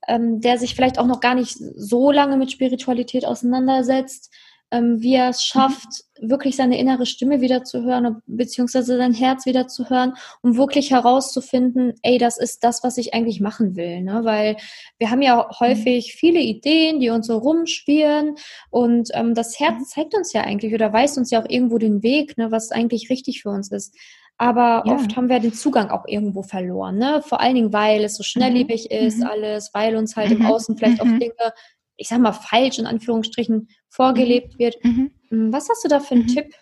ähm, 0.08 0.40
der 0.40 0.58
sich 0.58 0.74
vielleicht 0.74 0.98
auch 0.98 1.06
noch 1.06 1.20
gar 1.20 1.34
nicht 1.34 1.56
so 1.76 2.10
lange 2.10 2.36
mit 2.36 2.50
Spiritualität 2.50 3.24
auseinandersetzt, 3.24 4.32
ähm, 4.72 5.00
wie 5.00 5.14
er 5.14 5.30
es 5.30 5.38
mhm. 5.38 5.60
schafft, 5.60 5.88
mhm. 6.20 6.30
wirklich 6.30 6.56
seine 6.56 6.78
innere 6.78 7.06
Stimme 7.06 7.40
wieder 7.40 7.62
zu 7.62 7.84
hören, 7.84 8.22
beziehungsweise 8.26 8.96
sein 8.96 9.12
Herz 9.12 9.46
wieder 9.46 9.68
zu 9.68 9.88
hören, 9.88 10.14
um 10.42 10.56
wirklich 10.56 10.90
herauszufinden, 10.90 11.94
ey, 12.02 12.18
das 12.18 12.36
ist 12.36 12.64
das, 12.64 12.82
was 12.82 12.98
ich 12.98 13.14
eigentlich 13.14 13.40
machen 13.40 13.76
will. 13.76 14.02
Ne? 14.02 14.24
Weil 14.24 14.56
wir 14.98 15.10
haben 15.10 15.22
ja 15.22 15.36
mhm. 15.36 15.60
häufig 15.60 16.12
mhm. 16.14 16.18
viele 16.18 16.40
Ideen, 16.40 17.00
die 17.00 17.10
uns 17.10 17.28
so 17.28 17.38
rumschwirren 17.38 18.34
und 18.70 19.10
ähm, 19.14 19.34
das 19.34 19.58
Herz 19.60 19.78
mhm. 19.78 19.84
zeigt 19.84 20.14
uns 20.14 20.32
ja 20.32 20.42
eigentlich 20.42 20.74
oder 20.74 20.92
weist 20.92 21.16
uns 21.16 21.30
ja 21.30 21.42
auch 21.42 21.48
irgendwo 21.48 21.78
den 21.78 22.02
Weg, 22.02 22.36
ne, 22.36 22.50
was 22.50 22.72
eigentlich 22.72 23.08
richtig 23.10 23.42
für 23.42 23.50
uns 23.50 23.70
ist. 23.70 23.94
Aber 24.38 24.82
ja. 24.84 24.94
oft 24.94 25.16
haben 25.16 25.28
wir 25.28 25.40
den 25.40 25.54
Zugang 25.54 25.88
auch 25.88 26.04
irgendwo 26.06 26.42
verloren, 26.42 26.98
ne? 26.98 27.22
Vor 27.26 27.40
allen 27.40 27.54
Dingen, 27.54 27.72
weil 27.72 28.04
es 28.04 28.16
so 28.16 28.22
schnelllebig 28.22 28.88
mhm. 28.90 28.96
ist, 29.06 29.18
mhm. 29.18 29.26
alles, 29.26 29.70
weil 29.72 29.96
uns 29.96 30.14
halt 30.14 30.30
mhm. 30.30 30.40
im 30.40 30.46
Außen 30.46 30.76
vielleicht 30.76 31.00
auch 31.00 31.06
Dinge 31.06 31.52
ich 31.96 32.08
sag 32.08 32.20
mal, 32.20 32.32
falsch 32.32 32.78
in 32.78 32.86
Anführungsstrichen 32.86 33.68
vorgelebt 33.88 34.54
mhm. 34.54 34.58
wird. 34.58 34.84
Mhm. 34.84 35.10
Hm, 35.28 35.52
was 35.52 35.68
hast 35.68 35.84
du 35.84 35.88
da 35.88 36.00
für 36.00 36.14
einen 36.14 36.24
mhm. 36.24 36.28
Tipp? 36.28 36.54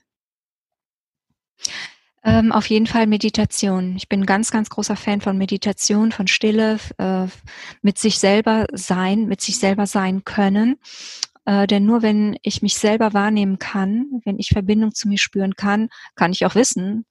Ähm, 2.23 2.53
auf 2.53 2.67
jeden 2.67 2.87
Fall 2.87 3.07
Meditation. 3.07 3.97
Ich 3.97 4.09
bin 4.09 4.21
ein 4.21 4.27
ganz, 4.27 4.51
ganz 4.51 4.71
großer 4.71 4.97
Fan 4.97 5.21
von 5.21 5.37
Meditation, 5.37 6.11
von 6.11 6.27
Stille, 6.27 6.79
äh, 6.97 7.27
mit 7.83 7.99
sich 7.99 8.19
selber 8.19 8.67
sein, 8.73 9.27
mit 9.27 9.43
sich 9.43 9.59
selber 9.59 9.87
sein 9.87 10.25
können. 10.25 10.79
Äh, 11.45 11.67
denn 11.67 11.85
nur 11.85 12.01
wenn 12.01 12.39
ich 12.43 12.63
mich 12.63 12.77
selber 12.77 13.13
wahrnehmen 13.13 13.59
kann, 13.59 14.23
wenn 14.25 14.39
ich 14.39 14.49
Verbindung 14.49 14.95
zu 14.95 15.09
mir 15.09 15.19
spüren 15.19 15.55
kann, 15.57 15.91
kann 16.15 16.33
ich 16.33 16.47
auch 16.47 16.55
wissen, 16.55 17.05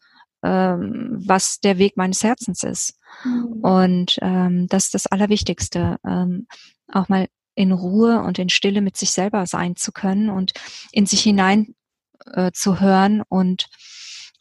ähm, 0.43 1.21
was 1.25 1.59
der 1.59 1.77
Weg 1.77 1.97
meines 1.97 2.23
Herzens 2.23 2.63
ist. 2.63 3.00
Mhm. 3.23 3.59
Und 3.62 4.19
ähm, 4.21 4.67
das 4.67 4.85
ist 4.85 4.93
das 4.93 5.07
Allerwichtigste. 5.07 5.97
Ähm, 6.05 6.47
auch 6.91 7.09
mal 7.09 7.27
in 7.55 7.71
Ruhe 7.71 8.21
und 8.21 8.39
in 8.39 8.50
Stille 8.50 8.81
mit 8.81 8.97
sich 8.97 9.12
selber 9.12 9.45
sein 9.45 9.75
zu 9.75 9.91
können 9.91 10.29
und 10.29 10.53
in 10.91 11.05
sich 11.05 11.21
hinein 11.21 11.75
äh, 12.33 12.51
zu 12.51 12.79
hören 12.79 13.21
und 13.27 13.67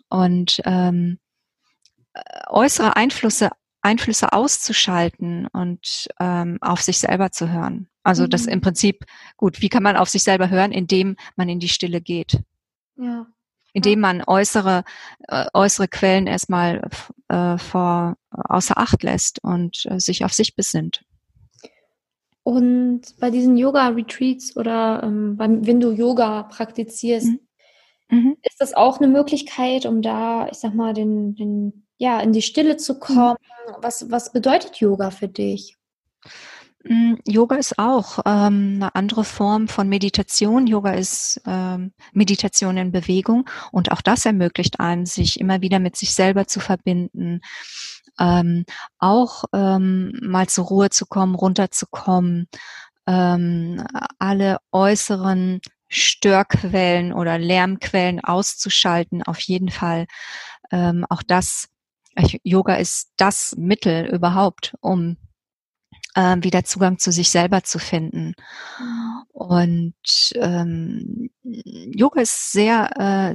und 0.08 0.60
ähm, 0.64 1.18
äußere 2.48 2.96
Einflüsse 2.96 3.50
Einflüsse 3.82 4.32
auszuschalten 4.32 5.48
und 5.48 6.08
ähm, 6.20 6.58
auf 6.60 6.80
sich 6.80 7.00
selber 7.00 7.32
zu 7.32 7.50
hören. 7.50 7.88
Also 8.04 8.24
mhm. 8.24 8.30
das 8.30 8.46
im 8.46 8.60
Prinzip 8.60 9.04
gut. 9.36 9.60
Wie 9.60 9.68
kann 9.68 9.82
man 9.82 9.96
auf 9.96 10.08
sich 10.08 10.22
selber 10.22 10.50
hören, 10.50 10.70
indem 10.70 11.16
man 11.34 11.48
in 11.48 11.58
die 11.58 11.68
Stille 11.68 12.00
geht? 12.00 12.40
Ja. 12.96 13.26
Indem 13.72 14.00
man 14.00 14.22
äußere 14.26 14.84
äh, 15.28 15.46
äußere 15.54 15.88
Quellen 15.88 16.26
erstmal 16.26 16.88
äh, 17.28 17.56
vor 17.58 18.16
außer 18.30 18.76
Acht 18.76 19.02
lässt 19.02 19.42
und 19.42 19.86
äh, 19.86 19.98
sich 19.98 20.24
auf 20.24 20.32
sich 20.32 20.54
besinnt. 20.54 21.04
Und 22.44 23.02
bei 23.20 23.30
diesen 23.30 23.56
Yoga-Retreats 23.56 24.56
oder 24.56 25.02
ähm, 25.04 25.36
beim, 25.36 25.64
wenn 25.66 25.80
du 25.80 25.92
Yoga 25.92 26.42
praktizierst, 26.44 27.28
mhm. 27.28 27.40
Mhm. 28.10 28.36
ist 28.42 28.60
das 28.60 28.74
auch 28.74 28.98
eine 28.98 29.08
Möglichkeit, 29.08 29.86
um 29.86 30.02
da, 30.02 30.48
ich 30.48 30.58
sag 30.58 30.74
mal, 30.74 30.92
den, 30.92 31.36
den, 31.36 31.86
ja, 31.98 32.20
in 32.20 32.32
die 32.32 32.42
Stille 32.42 32.76
zu 32.76 32.94
mhm. 32.94 33.00
kommen? 33.00 33.36
Mhm. 33.68 33.74
Was, 33.80 34.10
was 34.10 34.32
bedeutet 34.32 34.76
Yoga 34.76 35.10
für 35.10 35.28
dich? 35.28 35.76
Mm, 36.84 37.14
Yoga 37.26 37.56
ist 37.56 37.78
auch 37.78 38.18
ähm, 38.26 38.74
eine 38.76 38.94
andere 38.94 39.24
Form 39.24 39.68
von 39.68 39.88
Meditation. 39.88 40.66
Yoga 40.66 40.92
ist 40.92 41.40
ähm, 41.46 41.92
Meditation 42.12 42.76
in 42.76 42.92
Bewegung 42.92 43.48
und 43.70 43.92
auch 43.92 44.02
das 44.02 44.26
ermöglicht 44.26 44.80
einem, 44.80 45.06
sich 45.06 45.38
immer 45.40 45.60
wieder 45.60 45.78
mit 45.78 45.96
sich 45.96 46.14
selber 46.14 46.46
zu 46.46 46.60
verbinden, 46.60 47.40
ähm, 48.18 48.64
auch 48.98 49.44
ähm, 49.52 50.12
mal 50.22 50.48
zur 50.48 50.66
Ruhe 50.66 50.90
zu 50.90 51.06
kommen, 51.06 51.34
runterzukommen, 51.34 52.48
ähm, 53.06 53.84
alle 54.18 54.58
äußeren 54.72 55.60
Störquellen 55.88 57.12
oder 57.12 57.38
Lärmquellen 57.38 58.20
auszuschalten, 58.20 59.22
auf 59.22 59.40
jeden 59.40 59.70
Fall. 59.70 60.06
Ähm, 60.70 61.04
auch 61.10 61.22
das, 61.22 61.68
Yoga 62.42 62.76
ist 62.76 63.12
das 63.16 63.54
Mittel 63.56 64.06
überhaupt, 64.06 64.74
um 64.80 65.16
äh, 66.14 66.36
wieder 66.40 66.64
Zugang 66.64 66.98
zu 66.98 67.12
sich 67.12 67.30
selber 67.30 67.62
zu 67.62 67.78
finden. 67.78 68.34
Und 69.32 69.94
ähm, 70.34 71.30
Yoga 71.42 72.20
ist 72.20 72.52
sehr, 72.52 73.34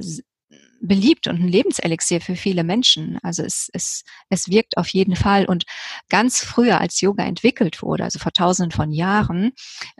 beliebt 0.80 1.26
und 1.26 1.40
ein 1.40 1.48
Lebenselixier 1.48 2.20
für 2.20 2.36
viele 2.36 2.64
Menschen. 2.64 3.18
Also 3.22 3.42
es, 3.42 3.68
es, 3.72 4.04
es 4.28 4.48
wirkt 4.48 4.76
auf 4.76 4.88
jeden 4.88 5.16
Fall. 5.16 5.46
Und 5.46 5.64
ganz 6.08 6.42
früher, 6.42 6.80
als 6.80 7.00
Yoga 7.00 7.24
entwickelt 7.24 7.82
wurde, 7.82 8.04
also 8.04 8.18
vor 8.18 8.32
tausenden 8.32 8.70
von 8.70 8.92
Jahren, 8.92 9.52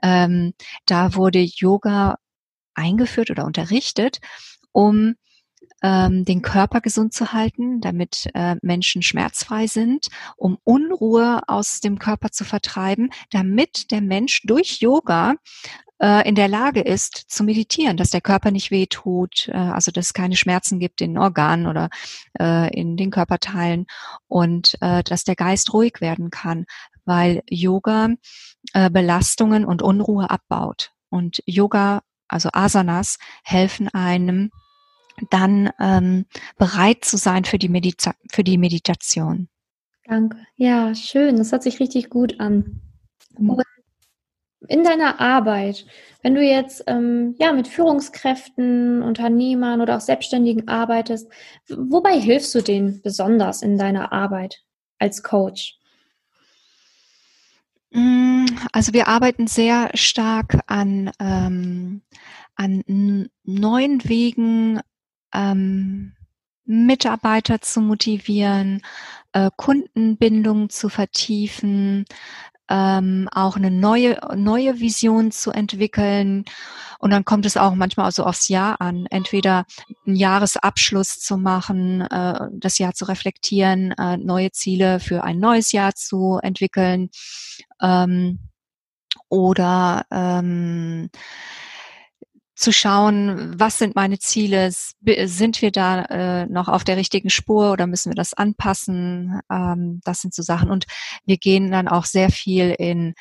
ähm, 0.02 0.54
da 0.86 1.14
wurde 1.14 1.40
Yoga 1.40 2.16
eingeführt 2.74 3.30
oder 3.30 3.44
unterrichtet, 3.44 4.18
um 4.72 5.16
ähm, 5.82 6.24
den 6.24 6.42
Körper 6.42 6.80
gesund 6.80 7.12
zu 7.12 7.32
halten, 7.32 7.80
damit 7.80 8.28
äh, 8.34 8.56
Menschen 8.62 9.02
schmerzfrei 9.02 9.66
sind, 9.66 10.08
um 10.36 10.58
Unruhe 10.64 11.40
aus 11.46 11.80
dem 11.80 11.98
Körper 11.98 12.30
zu 12.30 12.44
vertreiben, 12.44 13.10
damit 13.30 13.90
der 13.90 14.00
Mensch 14.00 14.42
durch 14.44 14.80
Yoga 14.80 15.34
äh, 16.00 16.28
in 16.28 16.34
der 16.36 16.48
Lage 16.48 16.80
ist 16.80 17.24
zu 17.28 17.42
meditieren, 17.42 17.96
dass 17.96 18.10
der 18.10 18.20
Körper 18.20 18.50
nicht 18.50 18.70
wehtut, 18.70 19.48
äh, 19.48 19.56
also 19.56 19.90
dass 19.90 20.06
es 20.06 20.14
keine 20.14 20.36
Schmerzen 20.36 20.78
gibt 20.78 21.00
in 21.00 21.18
Organen 21.18 21.66
oder 21.66 21.90
äh, 22.38 22.72
in 22.72 22.96
den 22.96 23.10
Körperteilen 23.10 23.86
und 24.26 24.76
dass 24.80 25.24
der 25.24 25.36
Geist 25.36 25.72
ruhig 25.72 26.00
werden 26.00 26.30
kann, 26.30 26.66
weil 27.04 27.42
Yoga 27.48 28.10
Belastungen 28.72 29.64
und 29.64 29.82
Unruhe 29.82 30.30
abbaut. 30.30 30.92
Und 31.08 31.42
Yoga, 31.46 32.02
also 32.28 32.50
Asanas, 32.52 33.18
helfen 33.42 33.88
einem 33.88 34.50
dann 35.30 35.70
ähm, 35.80 36.26
bereit 36.56 37.04
zu 37.04 37.16
sein 37.16 37.44
für 37.44 37.58
die, 37.58 37.68
Medita 37.68 38.14
für 38.30 38.44
die 38.44 38.58
Meditation. 38.58 39.48
Danke. 40.04 40.38
Ja, 40.56 40.94
schön. 40.94 41.36
Das 41.36 41.52
hört 41.52 41.62
sich 41.62 41.80
richtig 41.80 42.08
gut 42.08 42.40
an. 42.40 42.80
Mhm. 43.38 43.50
Und 43.50 43.62
in 44.66 44.82
deiner 44.82 45.20
Arbeit, 45.20 45.86
wenn 46.22 46.34
du 46.34 46.42
jetzt 46.42 46.84
ähm, 46.86 47.36
ja 47.38 47.52
mit 47.52 47.68
Führungskräften, 47.68 49.02
Unternehmern 49.02 49.80
oder 49.80 49.96
auch 49.96 50.00
Selbstständigen 50.00 50.66
arbeitest, 50.66 51.30
wobei 51.68 52.18
hilfst 52.18 52.54
du 52.54 52.62
denen 52.62 53.00
besonders 53.02 53.62
in 53.62 53.78
deiner 53.78 54.12
Arbeit 54.12 54.62
als 54.98 55.22
Coach? 55.22 55.78
Mm, 57.90 58.46
also 58.72 58.92
wir 58.92 59.08
arbeiten 59.08 59.46
sehr 59.46 59.90
stark 59.94 60.58
an, 60.66 61.10
ähm, 61.20 62.02
an 62.56 62.82
neuen 63.44 64.04
Wegen, 64.04 64.80
ähm, 65.34 66.14
Mitarbeiter 66.64 67.60
zu 67.60 67.80
motivieren, 67.80 68.82
äh, 69.32 69.50
Kundenbindung 69.56 70.68
zu 70.68 70.88
vertiefen, 70.88 72.04
ähm, 72.68 73.28
auch 73.32 73.56
eine 73.56 73.70
neue, 73.70 74.18
neue 74.36 74.78
Vision 74.80 75.30
zu 75.30 75.50
entwickeln. 75.50 76.44
Und 76.98 77.10
dann 77.10 77.24
kommt 77.24 77.46
es 77.46 77.56
auch 77.56 77.74
manchmal 77.74 78.12
so 78.12 78.24
aufs 78.24 78.48
Jahr 78.48 78.80
an, 78.80 79.06
entweder 79.06 79.64
einen 80.06 80.16
Jahresabschluss 80.16 81.18
zu 81.20 81.38
machen, 81.38 82.02
äh, 82.02 82.48
das 82.52 82.78
Jahr 82.78 82.92
zu 82.92 83.06
reflektieren, 83.06 83.92
äh, 83.92 84.16
neue 84.18 84.50
Ziele 84.52 85.00
für 85.00 85.24
ein 85.24 85.38
neues 85.38 85.72
Jahr 85.72 85.94
zu 85.94 86.38
entwickeln 86.42 87.08
ähm, 87.80 88.40
oder 89.30 90.04
ähm, 90.10 91.08
zu 92.58 92.72
schauen, 92.72 93.58
was 93.58 93.78
sind 93.78 93.94
meine 93.94 94.18
Ziele, 94.18 94.70
sind 94.72 95.62
wir 95.62 95.70
da 95.70 96.02
äh, 96.06 96.46
noch 96.46 96.68
auf 96.68 96.82
der 96.82 96.96
richtigen 96.96 97.30
Spur 97.30 97.72
oder 97.72 97.86
müssen 97.86 98.10
wir 98.10 98.16
das 98.16 98.34
anpassen? 98.34 99.40
Ähm, 99.50 100.00
das 100.04 100.20
sind 100.22 100.34
so 100.34 100.42
Sachen. 100.42 100.70
Und 100.70 100.86
wir 101.24 101.36
gehen 101.38 101.70
dann 101.70 101.86
auch 101.86 102.04
sehr 102.04 102.30
viel 102.30 102.74
in, 102.76 103.14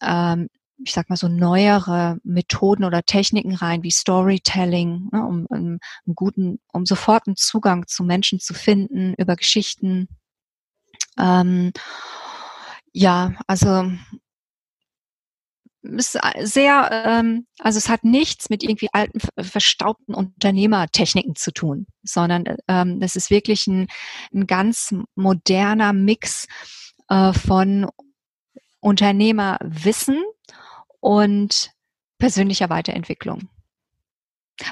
ähm, 0.00 0.48
ich 0.82 0.92
sag 0.92 1.10
mal 1.10 1.16
so 1.16 1.28
neuere 1.28 2.18
Methoden 2.24 2.84
oder 2.84 3.02
Techniken 3.02 3.54
rein, 3.54 3.82
wie 3.82 3.90
Storytelling, 3.90 5.10
ne, 5.12 5.22
um, 5.26 5.46
um, 5.46 5.58
einen 5.58 5.80
guten, 6.14 6.58
um 6.72 6.86
sofort 6.86 7.26
einen 7.26 7.36
Zugang 7.36 7.86
zu 7.86 8.04
Menschen 8.04 8.40
zu 8.40 8.54
finden 8.54 9.12
über 9.18 9.36
Geschichten 9.36 10.08
Ähm, 11.18 11.72
ja, 12.92 13.32
also 13.46 13.90
ist 15.82 16.18
sehr, 16.40 16.90
ähm, 16.92 17.46
also 17.58 17.78
es 17.78 17.88
hat 17.88 18.04
nichts 18.04 18.50
mit 18.50 18.62
irgendwie 18.62 18.88
alten, 18.92 19.20
verstaubten 19.40 20.14
Unternehmertechniken 20.14 21.36
zu 21.36 21.52
tun, 21.52 21.86
sondern 22.02 22.56
ähm, 22.66 23.00
das 23.00 23.16
ist 23.16 23.30
wirklich 23.30 23.66
ein, 23.66 23.86
ein 24.34 24.46
ganz 24.46 24.94
moderner 25.14 25.92
Mix 25.92 26.46
äh, 27.08 27.32
von 27.32 27.86
Unternehmerwissen 28.80 30.22
und 31.00 31.70
persönlicher 32.18 32.70
Weiterentwicklung. 32.70 33.48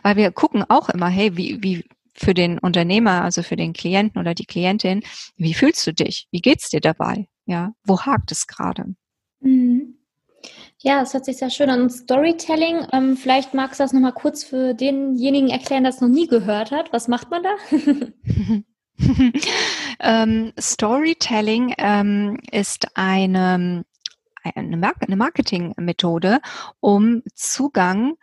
Weil 0.02 0.16
wir 0.16 0.32
gucken 0.32 0.64
auch 0.68 0.88
immer, 0.88 1.08
hey, 1.08 1.36
wie, 1.36 1.62
wie 1.62 1.84
für 2.14 2.34
den 2.34 2.58
Unternehmer, 2.58 3.22
also 3.22 3.42
für 3.42 3.56
den 3.56 3.72
Klienten 3.72 4.20
oder 4.20 4.34
die 4.34 4.46
Klientin, 4.46 5.02
wie 5.36 5.54
fühlst 5.54 5.86
du 5.86 5.92
dich? 5.92 6.26
Wie 6.30 6.40
geht's 6.40 6.70
dir 6.70 6.80
dabei? 6.80 7.28
Ja, 7.44 7.72
wo 7.84 8.00
hakt 8.00 8.32
es 8.32 8.46
gerade? 8.46 8.96
Mhm. 9.40 9.95
Ja, 10.82 11.00
es 11.00 11.14
hört 11.14 11.24
sich 11.24 11.38
sehr 11.38 11.50
schön 11.50 11.70
an. 11.70 11.88
Storytelling, 11.88 12.86
ähm, 12.92 13.16
vielleicht 13.16 13.54
magst 13.54 13.80
du 13.80 13.84
das 13.84 13.94
nochmal 13.94 14.12
kurz 14.12 14.44
für 14.44 14.74
denjenigen 14.74 15.48
erklären, 15.48 15.84
der 15.84 15.90
es 15.90 16.02
noch 16.02 16.08
nie 16.08 16.26
gehört 16.26 16.70
hat. 16.70 16.92
Was 16.92 17.08
macht 17.08 17.30
man 17.30 17.42
da? 17.42 17.56
ähm, 20.00 20.52
Storytelling 20.58 21.74
ähm, 21.78 22.38
ist 22.50 22.88
eine, 22.94 23.84
eine, 24.42 24.76
Marketingmethode, 25.16 26.40
um 26.80 27.22
Zugang 27.34 28.16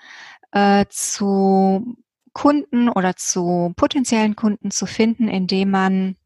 äh, 0.51 0.85
zu 0.89 1.97
Kunden 2.33 2.87
oder 2.89 3.15
zu 3.15 3.73
potenziellen 3.75 4.35
Kunden 4.35 4.69
zu 4.69 4.85
finden, 4.85 5.27
indem 5.27 5.71
man 5.71 6.17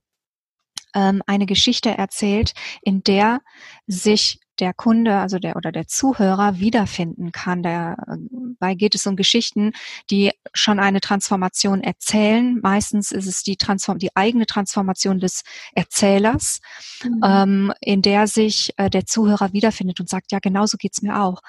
ähm, 0.94 1.22
eine 1.26 1.46
Geschichte 1.46 1.98
erzählt, 1.98 2.54
in 2.82 3.02
der 3.02 3.42
sich 3.88 4.42
der 4.60 4.74
Kunde, 4.74 5.18
also 5.18 5.40
der 5.40 5.56
oder 5.56 5.72
der 5.72 5.88
Zuhörer 5.88 6.60
wiederfinden 6.60 7.32
kann. 7.32 7.64
Dabei 7.64 8.76
geht 8.76 8.96
es 8.96 9.06
um 9.08 9.16
Geschichten, 9.16 9.74
die 10.10 10.32
schon 10.54 10.80
eine 10.80 11.02
Transformation 11.02 11.82
erzählen. 11.82 12.60
Meistens 12.62 13.12
ist 13.12 13.28
es 13.28 13.44
die, 13.44 13.58
Transform 13.58 14.00
die 14.00 14.16
eigene 14.16 14.46
Transformation 14.46 15.20
des 15.20 15.44
Erzählers, 15.74 16.60
mhm. 17.04 17.22
ähm, 17.24 17.74
in 17.82 18.02
der 18.02 18.28
sich 18.28 18.74
äh, 18.78 18.90
der 18.90 19.06
Zuhörer 19.06 19.54
wiederfindet 19.54 20.00
und 20.00 20.10
sagt, 20.10 20.32
ja, 20.32 20.40
genauso 20.40 20.78
geht's 20.78 21.02
mir 21.02 21.22
auch. 21.22 21.42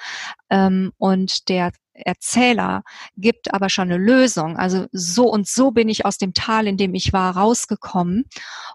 Ähm, 0.50 0.92
und 0.98 1.48
der 1.48 1.72
Erzähler 2.04 2.84
gibt 3.16 3.52
aber 3.52 3.68
schon 3.68 3.90
eine 3.90 3.98
Lösung. 3.98 4.56
Also 4.56 4.86
so 4.92 5.28
und 5.30 5.48
so 5.48 5.70
bin 5.70 5.88
ich 5.88 6.04
aus 6.04 6.18
dem 6.18 6.32
Tal, 6.32 6.66
in 6.66 6.76
dem 6.76 6.94
ich 6.94 7.12
war, 7.12 7.36
rausgekommen. 7.36 8.24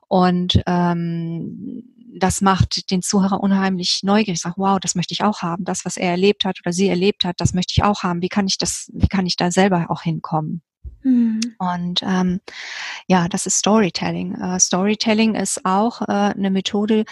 Und 0.07 0.61
ähm, 0.65 1.92
das 2.15 2.41
macht 2.41 2.91
den 2.91 3.01
Zuhörer 3.01 3.39
unheimlich 3.39 4.01
neugierig. 4.03 4.37
Ich 4.37 4.41
sage, 4.41 4.55
wow, 4.57 4.79
das 4.79 4.95
möchte 4.95 5.13
ich 5.13 5.23
auch 5.23 5.41
haben. 5.41 5.65
Das, 5.65 5.85
was 5.85 5.97
er 5.97 6.11
erlebt 6.11 6.45
hat 6.45 6.59
oder 6.63 6.73
sie 6.73 6.87
erlebt 6.87 7.25
hat, 7.25 7.35
das 7.39 7.53
möchte 7.53 7.73
ich 7.75 7.83
auch 7.83 8.03
haben. 8.03 8.21
Wie 8.21 8.29
kann 8.29 8.47
ich 8.47 8.57
das, 8.57 8.89
wie 8.93 9.07
kann 9.07 9.25
ich 9.25 9.35
da 9.35 9.51
selber 9.51 9.87
auch 9.89 10.01
hinkommen? 10.01 10.61
Mhm. 11.03 11.41
Und 11.57 12.01
ähm, 12.03 12.39
ja, 13.07 13.27
das 13.27 13.45
ist 13.45 13.57
Storytelling. 13.57 14.35
Uh, 14.39 14.57
Storytelling 14.59 15.35
ist 15.35 15.65
auch 15.65 16.01
äh, 16.01 16.05
eine 16.05 16.49
Methode, 16.49 17.05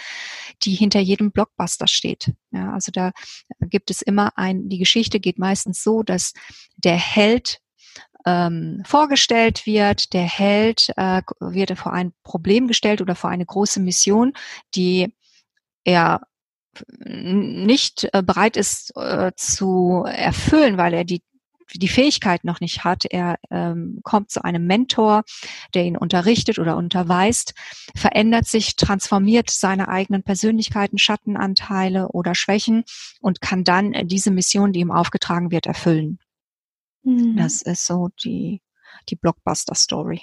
die 0.62 0.74
hinter 0.74 1.00
jedem 1.00 1.30
Blockbuster 1.30 1.86
steht. 1.88 2.32
Ja, 2.50 2.72
also 2.72 2.90
da 2.92 3.12
gibt 3.60 3.90
es 3.90 4.02
immer 4.02 4.32
ein, 4.36 4.68
die 4.68 4.78
Geschichte 4.78 5.20
geht 5.20 5.38
meistens 5.38 5.82
so, 5.82 6.02
dass 6.02 6.32
der 6.76 6.96
Held 6.96 7.58
ähm, 8.26 8.82
vorgestellt 8.84 9.66
wird. 9.66 10.12
Der 10.12 10.24
Held 10.24 10.88
äh, 10.96 11.22
wird 11.40 11.76
vor 11.78 11.92
ein 11.92 12.12
Problem 12.24 12.68
gestellt 12.68 13.00
oder 13.00 13.14
vor 13.14 13.30
eine 13.30 13.46
große 13.46 13.80
Mission, 13.80 14.32
die 14.74 15.14
er 15.84 16.20
nicht 17.04 18.08
äh, 18.12 18.22
bereit 18.22 18.56
ist 18.56 18.96
äh, 18.96 19.32
zu 19.36 20.04
erfüllen, 20.06 20.78
weil 20.78 20.94
er 20.94 21.04
die 21.04 21.22
die 21.74 21.88
Fähigkeit 21.88 22.44
noch 22.44 22.60
nicht 22.60 22.84
hat. 22.84 23.04
Er 23.06 23.38
ähm, 23.50 24.00
kommt 24.02 24.30
zu 24.30 24.44
einem 24.44 24.66
Mentor, 24.66 25.22
der 25.74 25.84
ihn 25.84 25.96
unterrichtet 25.96 26.58
oder 26.58 26.76
unterweist, 26.76 27.54
verändert 27.94 28.46
sich, 28.46 28.76
transformiert 28.76 29.50
seine 29.50 29.88
eigenen 29.88 30.22
Persönlichkeiten, 30.22 30.98
Schattenanteile 30.98 32.08
oder 32.08 32.34
Schwächen 32.34 32.84
und 33.20 33.40
kann 33.40 33.64
dann 33.64 33.92
diese 34.04 34.30
Mission, 34.30 34.72
die 34.72 34.80
ihm 34.80 34.90
aufgetragen 34.90 35.50
wird, 35.50 35.66
erfüllen. 35.66 36.18
Mhm. 37.02 37.36
Das 37.36 37.62
ist 37.62 37.86
so 37.86 38.08
die, 38.22 38.62
die 39.08 39.16
Blockbuster-Story. 39.16 40.22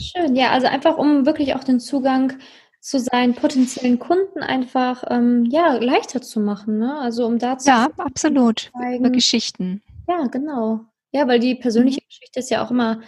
Schön, 0.00 0.36
ja, 0.36 0.50
also 0.50 0.66
einfach 0.66 0.98
um 0.98 1.26
wirklich 1.26 1.54
auch 1.54 1.64
den 1.64 1.80
Zugang 1.80 2.38
zu 2.80 3.00
seinen 3.00 3.34
potenziellen 3.34 3.98
Kunden 3.98 4.42
einfach 4.42 5.02
ähm, 5.10 5.44
ja 5.50 5.74
leichter 5.74 6.22
zu 6.22 6.38
machen, 6.38 6.78
ne? 6.78 6.98
Also 6.98 7.26
um 7.26 7.38
da 7.38 7.58
zu 7.58 7.68
ja 7.68 7.88
absolut 7.96 8.70
zeigen, 8.78 9.12
Geschichten. 9.12 9.82
Ja, 10.08 10.26
genau. 10.28 10.80
Ja, 11.10 11.26
weil 11.26 11.40
die 11.40 11.56
persönliche 11.56 12.00
mhm. 12.02 12.08
Geschichte 12.08 12.38
ist 12.38 12.50
ja 12.50 12.64
auch 12.64 12.70
immer 12.70 13.00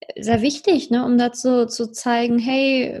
äh, 0.00 0.22
sehr 0.22 0.42
wichtig, 0.42 0.90
ne? 0.90 1.04
Um 1.04 1.16
dazu 1.16 1.64
zu 1.64 1.90
zeigen, 1.92 2.38
hey, 2.38 3.00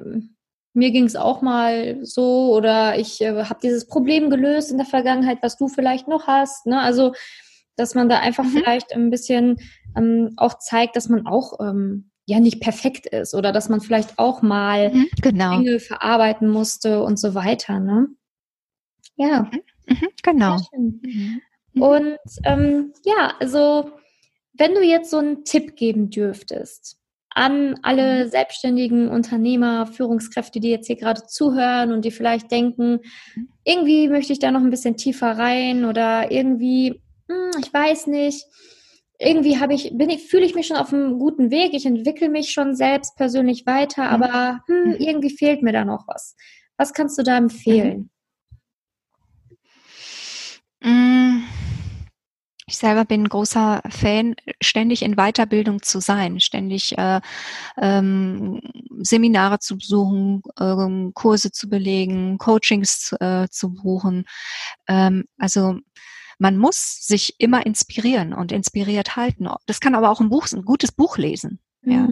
mir 0.74 0.90
ging 0.90 1.04
es 1.04 1.16
auch 1.16 1.42
mal 1.42 1.98
so 2.02 2.54
oder 2.54 2.98
ich 2.98 3.20
äh, 3.20 3.44
habe 3.44 3.60
dieses 3.62 3.86
Problem 3.86 4.30
gelöst 4.30 4.70
in 4.70 4.78
der 4.78 4.86
Vergangenheit, 4.86 5.38
was 5.42 5.58
du 5.58 5.68
vielleicht 5.68 6.08
noch 6.08 6.26
hast. 6.26 6.66
Ne? 6.66 6.80
Also 6.80 7.12
dass 7.76 7.94
man 7.94 8.08
da 8.08 8.18
einfach 8.18 8.44
mhm. 8.44 8.50
vielleicht 8.50 8.92
ein 8.94 9.10
bisschen 9.10 9.56
ähm, 9.96 10.30
auch 10.36 10.58
zeigt, 10.58 10.96
dass 10.96 11.08
man 11.08 11.26
auch 11.26 11.60
ähm, 11.60 12.10
ja 12.26 12.40
nicht 12.40 12.60
perfekt 12.60 13.06
ist 13.06 13.34
oder 13.34 13.52
dass 13.52 13.68
man 13.68 13.80
vielleicht 13.80 14.18
auch 14.18 14.42
mal 14.42 14.92
mhm, 14.92 15.08
genau. 15.20 15.58
Dinge 15.58 15.80
verarbeiten 15.80 16.48
musste 16.48 17.02
und 17.02 17.18
so 17.18 17.34
weiter. 17.34 17.80
Ne? 17.80 18.08
Ja. 19.16 19.50
Mhm, 19.50 19.60
mhm 19.88 20.08
genau. 20.22 20.58
Mhm. 20.76 21.40
Und 21.80 22.18
ähm, 22.44 22.92
ja, 23.04 23.34
also 23.40 23.90
wenn 24.52 24.74
du 24.74 24.82
jetzt 24.82 25.10
so 25.10 25.18
einen 25.18 25.44
Tipp 25.44 25.76
geben 25.76 26.10
dürftest 26.10 26.98
an 27.34 27.78
alle 27.82 28.26
mhm. 28.26 28.30
selbstständigen 28.30 29.08
Unternehmer, 29.08 29.86
Führungskräfte, 29.86 30.60
die 30.60 30.70
jetzt 30.70 30.86
hier 30.86 30.96
gerade 30.96 31.26
zuhören 31.26 31.92
und 31.92 32.04
die 32.04 32.10
vielleicht 32.10 32.50
denken, 32.50 33.00
irgendwie 33.64 34.08
möchte 34.08 34.34
ich 34.34 34.38
da 34.38 34.50
noch 34.50 34.60
ein 34.60 34.70
bisschen 34.70 34.98
tiefer 34.98 35.38
rein 35.38 35.86
oder 35.86 36.30
irgendwie 36.30 37.00
hm, 37.32 37.60
ich 37.60 37.72
weiß 37.72 38.06
nicht, 38.08 38.44
irgendwie 39.18 39.58
habe 39.58 39.74
ich, 39.74 39.92
bin 39.96 40.10
ich, 40.10 40.28
fühle 40.28 40.44
ich 40.44 40.54
mich 40.54 40.66
schon 40.66 40.76
auf 40.76 40.92
einem 40.92 41.18
guten 41.18 41.50
Weg, 41.50 41.74
ich 41.74 41.86
entwickle 41.86 42.28
mich 42.28 42.50
schon 42.50 42.74
selbst 42.74 43.16
persönlich 43.16 43.66
weiter, 43.66 44.04
mhm. 44.04 44.22
aber 44.22 44.60
hm, 44.66 44.90
mhm. 44.90 44.96
irgendwie 44.98 45.30
fehlt 45.30 45.62
mir 45.62 45.72
da 45.72 45.84
noch 45.84 46.06
was. 46.08 46.36
Was 46.76 46.92
kannst 46.92 47.18
du 47.18 47.22
da 47.22 47.36
empfehlen? 47.36 48.10
Mhm. 50.82 51.44
Ich 52.66 52.78
selber 52.78 53.04
bin 53.04 53.24
ein 53.24 53.28
großer 53.28 53.82
Fan, 53.90 54.34
ständig 54.62 55.02
in 55.02 55.16
Weiterbildung 55.16 55.82
zu 55.82 56.00
sein, 56.00 56.40
ständig 56.40 56.96
äh, 56.96 57.20
ähm, 57.76 58.60
Seminare 59.00 59.58
zu 59.58 59.76
besuchen, 59.76 60.42
äh, 60.56 61.10
Kurse 61.12 61.52
zu 61.52 61.68
belegen, 61.68 62.38
Coachings 62.38 63.14
äh, 63.20 63.46
zu 63.50 63.74
buchen. 63.74 64.24
Ähm, 64.88 65.24
also 65.38 65.80
man 66.38 66.56
muss 66.56 67.06
sich 67.06 67.38
immer 67.38 67.64
inspirieren 67.66 68.32
und 68.32 68.52
inspiriert 68.52 69.16
halten. 69.16 69.48
Das 69.66 69.80
kann 69.80 69.94
aber 69.94 70.10
auch 70.10 70.20
ein 70.20 70.30
Buch, 70.30 70.46
ein 70.52 70.64
gutes 70.64 70.92
Buch 70.92 71.18
lesen, 71.18 71.60
mhm. 71.82 71.92
ja, 71.92 72.08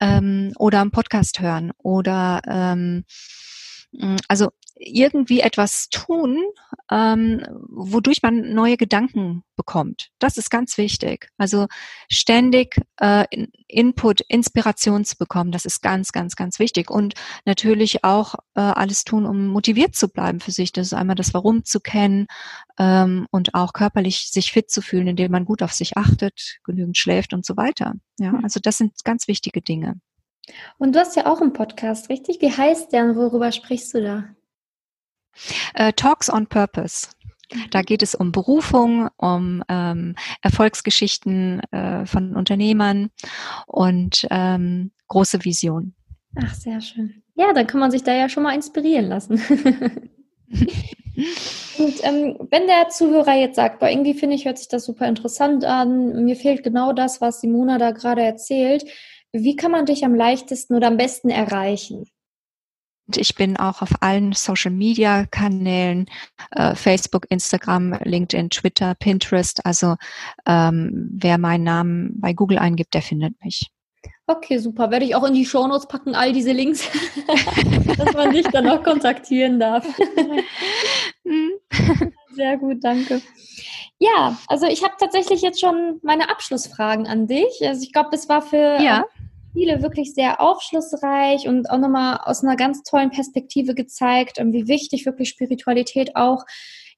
ähm, 0.00 0.52
oder 0.58 0.80
einen 0.80 0.90
Podcast 0.90 1.40
hören 1.40 1.72
oder 1.78 2.42
ähm, 2.46 3.04
also 4.28 4.50
irgendwie 4.76 5.40
etwas 5.40 5.88
tun, 5.90 6.42
ähm, 6.90 7.44
wodurch 7.68 8.22
man 8.22 8.54
neue 8.54 8.76
Gedanken 8.76 9.42
bekommt. 9.56 10.10
Das 10.18 10.38
ist 10.38 10.48
ganz 10.48 10.78
wichtig. 10.78 11.28
Also 11.36 11.66
ständig 12.08 12.80
äh, 12.98 13.26
Input, 13.68 14.22
Inspiration 14.22 15.04
zu 15.04 15.18
bekommen, 15.18 15.52
das 15.52 15.66
ist 15.66 15.82
ganz, 15.82 16.12
ganz, 16.12 16.34
ganz 16.34 16.58
wichtig. 16.58 16.90
Und 16.90 17.14
natürlich 17.44 18.04
auch 18.04 18.36
äh, 18.54 18.60
alles 18.60 19.04
tun, 19.04 19.26
um 19.26 19.48
motiviert 19.48 19.94
zu 19.94 20.08
bleiben 20.08 20.40
für 20.40 20.52
sich. 20.52 20.72
Das 20.72 20.86
ist 20.86 20.94
einmal 20.94 21.16
das 21.16 21.34
Warum 21.34 21.64
zu 21.64 21.80
kennen 21.80 22.26
ähm, 22.78 23.26
und 23.30 23.54
auch 23.54 23.72
körperlich 23.74 24.30
sich 24.30 24.50
fit 24.52 24.70
zu 24.70 24.80
fühlen, 24.80 25.08
indem 25.08 25.32
man 25.32 25.44
gut 25.44 25.62
auf 25.62 25.72
sich 25.72 25.98
achtet, 25.98 26.58
genügend 26.64 26.96
schläft 26.96 27.34
und 27.34 27.44
so 27.44 27.56
weiter. 27.56 27.94
Ja, 28.18 28.32
hm. 28.32 28.44
also 28.44 28.60
das 28.60 28.78
sind 28.78 29.04
ganz 29.04 29.28
wichtige 29.28 29.60
Dinge. 29.60 30.00
Und 30.78 30.94
du 30.94 31.00
hast 31.00 31.16
ja 31.16 31.26
auch 31.26 31.40
einen 31.40 31.52
Podcast, 31.52 32.08
richtig? 32.08 32.40
Wie 32.40 32.50
heißt 32.50 32.92
der 32.92 33.04
und 33.04 33.16
worüber 33.16 33.52
sprichst 33.52 33.94
du 33.94 34.02
da? 34.02 34.24
Äh, 35.74 35.92
Talks 35.92 36.32
on 36.32 36.46
Purpose. 36.46 37.08
Da 37.70 37.80
mhm. 37.80 37.84
geht 37.84 38.02
es 38.02 38.14
um 38.14 38.32
Berufung, 38.32 39.08
um 39.16 39.62
ähm, 39.68 40.14
Erfolgsgeschichten 40.42 41.60
äh, 41.72 42.06
von 42.06 42.36
Unternehmern 42.36 43.10
und 43.66 44.26
ähm, 44.30 44.92
große 45.08 45.44
Visionen. 45.44 45.94
Ach, 46.36 46.54
sehr 46.54 46.80
schön. 46.80 47.22
Ja, 47.34 47.52
dann 47.52 47.66
kann 47.66 47.80
man 47.80 47.90
sich 47.90 48.04
da 48.04 48.14
ja 48.14 48.28
schon 48.28 48.44
mal 48.44 48.54
inspirieren 48.54 49.06
lassen. 49.06 49.34
und 51.78 52.04
ähm, 52.04 52.36
wenn 52.50 52.66
der 52.66 52.88
Zuhörer 52.90 53.34
jetzt 53.34 53.56
sagt, 53.56 53.80
boah, 53.80 53.88
irgendwie 53.88 54.14
finde 54.14 54.36
ich, 54.36 54.44
hört 54.44 54.58
sich 54.58 54.68
das 54.68 54.84
super 54.84 55.08
interessant 55.08 55.64
an, 55.64 56.24
mir 56.24 56.36
fehlt 56.36 56.62
genau 56.62 56.92
das, 56.92 57.20
was 57.20 57.40
Simona 57.40 57.78
da 57.78 57.90
gerade 57.90 58.22
erzählt, 58.22 58.84
wie 59.32 59.56
kann 59.56 59.70
man 59.70 59.86
dich 59.86 60.04
am 60.04 60.14
leichtesten 60.14 60.74
oder 60.74 60.88
am 60.88 60.96
besten 60.96 61.30
erreichen? 61.30 62.06
ich 63.16 63.34
bin 63.34 63.56
auch 63.56 63.82
auf 63.82 63.90
allen 64.00 64.32
Social 64.32 64.70
Media 64.70 65.26
Kanälen, 65.26 66.06
äh, 66.52 66.74
Facebook, 66.74 67.26
Instagram, 67.30 67.98
LinkedIn, 68.04 68.50
Twitter, 68.50 68.94
Pinterest. 68.94 69.64
Also 69.64 69.96
ähm, 70.46 71.10
wer 71.12 71.38
meinen 71.38 71.64
Namen 71.64 72.20
bei 72.20 72.32
Google 72.32 72.58
eingibt, 72.58 72.94
der 72.94 73.02
findet 73.02 73.42
mich. 73.44 73.70
Okay, 74.26 74.58
super. 74.58 74.90
Werde 74.90 75.04
ich 75.04 75.14
auch 75.14 75.24
in 75.24 75.34
die 75.34 75.44
Shownotes 75.44 75.88
packen, 75.88 76.14
all 76.14 76.32
diese 76.32 76.52
Links, 76.52 76.88
dass 77.98 78.14
man 78.14 78.32
dich 78.32 78.46
dann 78.48 78.68
auch 78.68 78.82
kontaktieren 78.82 79.58
darf. 79.58 79.84
Sehr 82.34 82.56
gut, 82.58 82.78
danke. 82.82 83.20
Ja, 83.98 84.38
also 84.46 84.66
ich 84.66 84.84
habe 84.84 84.94
tatsächlich 84.98 85.42
jetzt 85.42 85.60
schon 85.60 85.98
meine 86.02 86.30
Abschlussfragen 86.30 87.06
an 87.06 87.26
dich. 87.26 87.60
Also 87.62 87.82
ich 87.82 87.92
glaube, 87.92 88.10
das 88.12 88.28
war 88.28 88.40
für 88.40 88.80
ja. 88.80 89.04
Viele 89.52 89.82
wirklich 89.82 90.14
sehr 90.14 90.40
aufschlussreich 90.40 91.48
und 91.48 91.70
auch 91.70 91.78
nochmal 91.78 92.20
aus 92.24 92.42
einer 92.44 92.56
ganz 92.56 92.82
tollen 92.82 93.10
Perspektive 93.10 93.74
gezeigt, 93.74 94.38
wie 94.38 94.68
wichtig 94.68 95.06
wirklich 95.06 95.28
Spiritualität 95.28 96.16
auch 96.16 96.44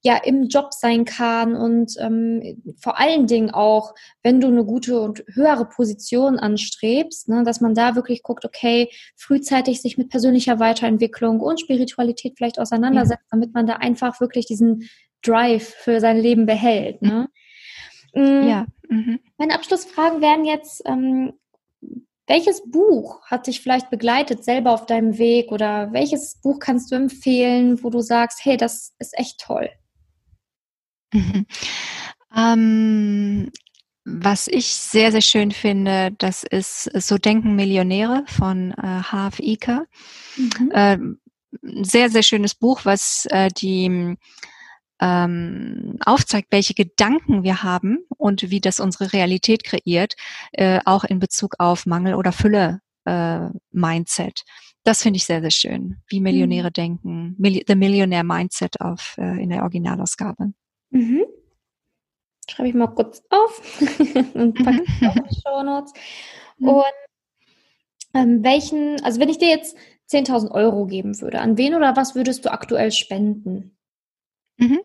ja 0.02 0.16
im 0.16 0.48
Job 0.48 0.72
sein 0.72 1.04
kann 1.04 1.54
und 1.54 1.94
ähm, 2.00 2.60
vor 2.76 2.98
allen 2.98 3.28
Dingen 3.28 3.50
auch, 3.50 3.94
wenn 4.22 4.40
du 4.40 4.48
eine 4.48 4.64
gute 4.64 5.00
und 5.00 5.22
höhere 5.32 5.64
Position 5.64 6.38
anstrebst, 6.38 7.28
ne, 7.28 7.44
dass 7.44 7.60
man 7.60 7.74
da 7.74 7.94
wirklich 7.94 8.24
guckt, 8.24 8.44
okay, 8.44 8.90
frühzeitig 9.16 9.80
sich 9.80 9.98
mit 9.98 10.10
persönlicher 10.10 10.58
Weiterentwicklung 10.58 11.40
und 11.40 11.60
Spiritualität 11.60 12.34
vielleicht 12.36 12.58
auseinandersetzt, 12.58 13.22
ja. 13.22 13.28
damit 13.30 13.54
man 13.54 13.66
da 13.66 13.74
einfach 13.74 14.20
wirklich 14.20 14.46
diesen 14.46 14.88
Drive 15.22 15.68
für 15.68 16.00
sein 16.00 16.18
Leben 16.18 16.46
behält. 16.46 17.00
Ne? 17.00 17.28
Mhm. 18.12 18.48
Ja. 18.48 18.66
Mhm. 18.88 19.20
Meine 19.38 19.54
Abschlussfragen 19.54 20.20
wären 20.20 20.44
jetzt, 20.44 20.82
ähm, 20.84 21.32
welches 22.26 22.62
Buch 22.70 23.22
hat 23.24 23.46
dich 23.46 23.61
vielleicht 23.61 23.90
begleitet 23.90 24.44
selber 24.44 24.72
auf 24.72 24.87
deinem 24.87 25.18
Weg 25.18 25.50
oder 25.50 25.92
welches 25.92 26.40
Buch 26.40 26.58
kannst 26.61 26.90
du 26.90 26.96
empfehlen, 26.96 27.82
wo 27.82 27.90
du 27.90 28.00
sagst, 28.00 28.44
hey, 28.44 28.56
das 28.56 28.94
ist 28.98 29.18
echt 29.18 29.40
toll? 29.40 29.68
Mhm. 31.12 31.46
Ähm, 32.35 33.50
was 34.06 34.48
ich 34.48 34.66
sehr, 34.68 35.12
sehr 35.12 35.20
schön 35.20 35.52
finde, 35.52 36.12
das 36.16 36.44
ist 36.44 36.85
So 36.85 37.18
denken 37.18 37.56
Millionäre 37.56 38.24
von 38.26 38.72
äh, 38.72 38.82
Harv 38.82 39.38
Eker. 39.38 39.85
Mhm. 40.37 40.72
Ähm, 40.72 41.20
sehr, 41.61 42.08
sehr 42.08 42.22
schönes 42.22 42.54
Buch, 42.54 42.85
was 42.85 43.26
äh, 43.30 43.50
die 43.50 44.16
ähm, 45.02 45.98
aufzeigt, 46.06 46.48
welche 46.52 46.74
Gedanken 46.74 47.42
wir 47.42 47.64
haben 47.64 47.98
und 48.16 48.50
wie 48.50 48.60
das 48.60 48.78
unsere 48.78 49.12
Realität 49.12 49.64
kreiert, 49.64 50.14
äh, 50.52 50.80
auch 50.84 51.02
in 51.02 51.18
Bezug 51.18 51.56
auf 51.58 51.86
Mangel 51.86 52.14
oder 52.14 52.30
Fülle 52.30 52.80
äh, 53.04 53.48
Mindset. 53.72 54.44
Das 54.84 55.02
finde 55.02 55.16
ich 55.16 55.24
sehr, 55.24 55.40
sehr 55.40 55.50
schön, 55.50 55.96
wie 56.06 56.20
Millionäre 56.20 56.68
mhm. 56.68 56.72
denken. 56.72 57.34
Mil 57.36 57.62
The 57.66 57.74
Millionaire 57.74 58.24
Mindset 58.24 58.80
auf, 58.80 59.16
äh, 59.18 59.42
in 59.42 59.50
der 59.50 59.62
Originalausgabe. 59.62 60.52
Mhm. 60.90 61.24
Schreibe 62.48 62.68
ich 62.68 62.74
mal 62.74 62.88
kurz 62.88 63.22
auf 63.30 63.80
und 64.34 64.54
packe 64.54 64.82
mhm. 64.82 65.10
in 65.16 65.24
die 65.30 65.40
Show 65.44 65.62
Notes. 65.64 65.92
Mhm. 66.58 66.68
Und 66.68 66.84
ähm, 68.14 68.44
welchen, 68.44 69.02
also 69.02 69.18
wenn 69.18 69.28
ich 69.28 69.38
dir 69.38 69.48
jetzt 69.48 69.76
10.000 70.12 70.52
Euro 70.52 70.86
geben 70.86 71.20
würde, 71.20 71.40
an 71.40 71.56
wen 71.58 71.74
oder 71.74 71.96
was 71.96 72.14
würdest 72.14 72.44
du 72.44 72.52
aktuell 72.52 72.92
spenden? 72.92 73.76
Mhm. 74.58 74.80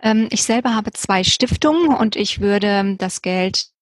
Ähm, 0.00 0.28
ich 0.30 0.42
selber 0.42 0.74
habe 0.74 0.92
zwei 0.92 1.24
Stiftungen 1.24 1.94
und 1.94 2.16
ich 2.16 2.40
würde 2.40 2.96
das 2.98 3.22
Geld 3.22 3.72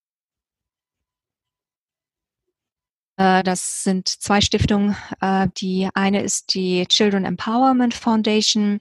Äh, 3.20 3.42
das 3.42 3.84
sind 3.84 4.08
zwei 4.08 4.40
Stiftungen. 4.40 4.96
Äh, 5.20 5.48
die 5.58 5.88
eine 5.92 6.22
ist 6.22 6.54
die 6.54 6.86
Children 6.88 7.26
Empowerment 7.26 7.92
Foundation. 7.92 8.80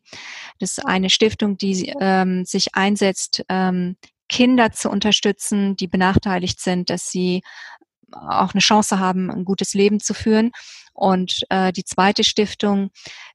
Das 0.59 0.77
ist 0.77 0.85
eine 0.85 1.09
Stiftung, 1.09 1.57
die 1.57 1.93
ähm, 1.99 2.45
sich 2.45 2.73
einsetzt, 2.73 3.43
ähm, 3.49 3.97
Kinder 4.29 4.71
zu 4.71 4.89
unterstützen, 4.89 5.75
die 5.75 5.87
benachteiligt 5.87 6.61
sind, 6.61 6.89
dass 6.89 7.11
sie 7.11 7.41
auch 8.11 8.53
eine 8.53 8.61
Chance 8.61 8.99
haben, 8.99 9.29
ein 9.29 9.43
gutes 9.43 9.73
Leben 9.73 9.99
zu 9.99 10.13
führen. 10.13 10.51
Und 10.93 11.41
äh, 11.49 11.73
die 11.73 11.83
zweite 11.83 12.23
Stiftung 12.23 12.91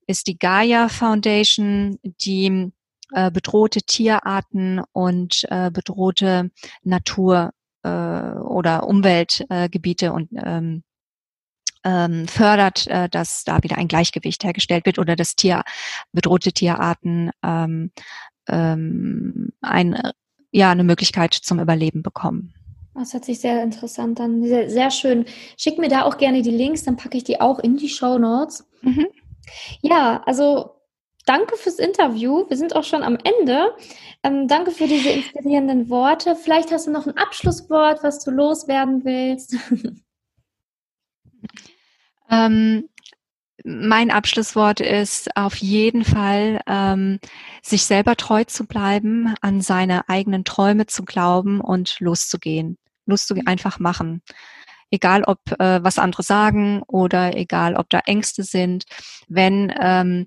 ist 0.06 0.26
die 0.26 0.38
Gaia 0.38 0.88
Foundation, 0.88 1.98
die 2.02 2.72
äh, 3.12 3.30
bedrohte 3.30 3.82
Tierarten 3.82 4.82
und 4.92 5.44
äh, 5.50 5.70
bedrohte 5.70 6.50
Natur 6.82 7.52
äh, 7.82 7.88
oder 7.88 8.86
Umweltgebiete 8.86 10.12
und 10.12 10.30
ähm, 10.34 10.82
ähm, 11.84 12.26
fördert, 12.26 12.86
äh, 12.86 13.08
dass 13.08 13.44
da 13.44 13.62
wieder 13.62 13.76
ein 13.76 13.88
Gleichgewicht 13.88 14.42
hergestellt 14.42 14.86
wird 14.86 14.98
oder 14.98 15.16
dass 15.16 15.36
Tier, 15.36 15.62
bedrohte 16.12 16.52
Tierarten 16.52 17.30
ähm, 17.42 17.90
ähm, 18.48 19.52
ein, 19.60 20.00
ja, 20.50 20.70
eine 20.70 20.84
Möglichkeit 20.84 21.34
zum 21.34 21.60
Überleben 21.60 22.02
bekommen. 22.02 22.54
Das 22.94 23.12
hört 23.12 23.24
sich 23.24 23.40
sehr 23.40 23.62
interessant 23.62 24.20
an. 24.20 24.42
Sehr, 24.44 24.70
sehr 24.70 24.90
schön. 24.90 25.26
Schick 25.58 25.78
mir 25.78 25.88
da 25.88 26.04
auch 26.04 26.16
gerne 26.16 26.42
die 26.42 26.50
Links, 26.50 26.84
dann 26.84 26.96
packe 26.96 27.16
ich 27.16 27.24
die 27.24 27.40
auch 27.40 27.58
in 27.58 27.76
die 27.76 27.88
Show 27.88 28.18
Notes. 28.18 28.64
Mhm. 28.82 29.06
Ja, 29.82 30.22
also 30.26 30.73
danke 31.26 31.56
fürs 31.56 31.78
Interview. 31.78 32.48
Wir 32.48 32.56
sind 32.56 32.76
auch 32.76 32.84
schon 32.84 33.02
am 33.02 33.18
Ende. 33.22 33.74
Ähm, 34.22 34.48
danke 34.48 34.70
für 34.70 34.86
diese 34.86 35.10
inspirierenden 35.10 35.88
Worte. 35.88 36.36
Vielleicht 36.36 36.70
hast 36.72 36.86
du 36.86 36.90
noch 36.90 37.06
ein 37.06 37.16
Abschlusswort, 37.16 38.02
was 38.02 38.24
du 38.24 38.30
loswerden 38.30 39.04
willst. 39.04 39.56
Ähm, 42.30 42.88
mein 43.64 44.10
Abschlusswort 44.10 44.80
ist 44.80 45.36
auf 45.36 45.56
jeden 45.56 46.04
Fall, 46.04 46.60
ähm, 46.66 47.18
sich 47.62 47.84
selber 47.84 48.16
treu 48.16 48.44
zu 48.44 48.66
bleiben, 48.66 49.34
an 49.40 49.60
seine 49.60 50.08
eigenen 50.08 50.44
Träume 50.44 50.86
zu 50.86 51.04
glauben 51.04 51.60
und 51.60 52.00
loszugehen. 52.00 52.78
Loszugehen, 53.06 53.46
einfach 53.46 53.78
machen. 53.78 54.22
Egal, 54.90 55.24
ob 55.24 55.38
äh, 55.58 55.82
was 55.82 55.98
andere 55.98 56.22
sagen 56.22 56.82
oder 56.86 57.36
egal, 57.36 57.76
ob 57.76 57.88
da 57.90 58.00
Ängste 58.00 58.42
sind. 58.42 58.84
Wenn 59.28 59.72
ähm, 59.80 60.26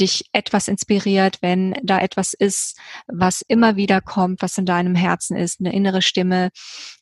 dich 0.00 0.24
etwas 0.32 0.68
inspiriert, 0.68 1.38
wenn 1.40 1.74
da 1.82 1.98
etwas 1.98 2.34
ist, 2.34 2.78
was 3.06 3.42
immer 3.42 3.76
wieder 3.76 4.00
kommt, 4.00 4.42
was 4.42 4.58
in 4.58 4.66
deinem 4.66 4.94
Herzen 4.94 5.36
ist, 5.36 5.60
eine 5.60 5.72
innere 5.72 6.02
Stimme, 6.02 6.50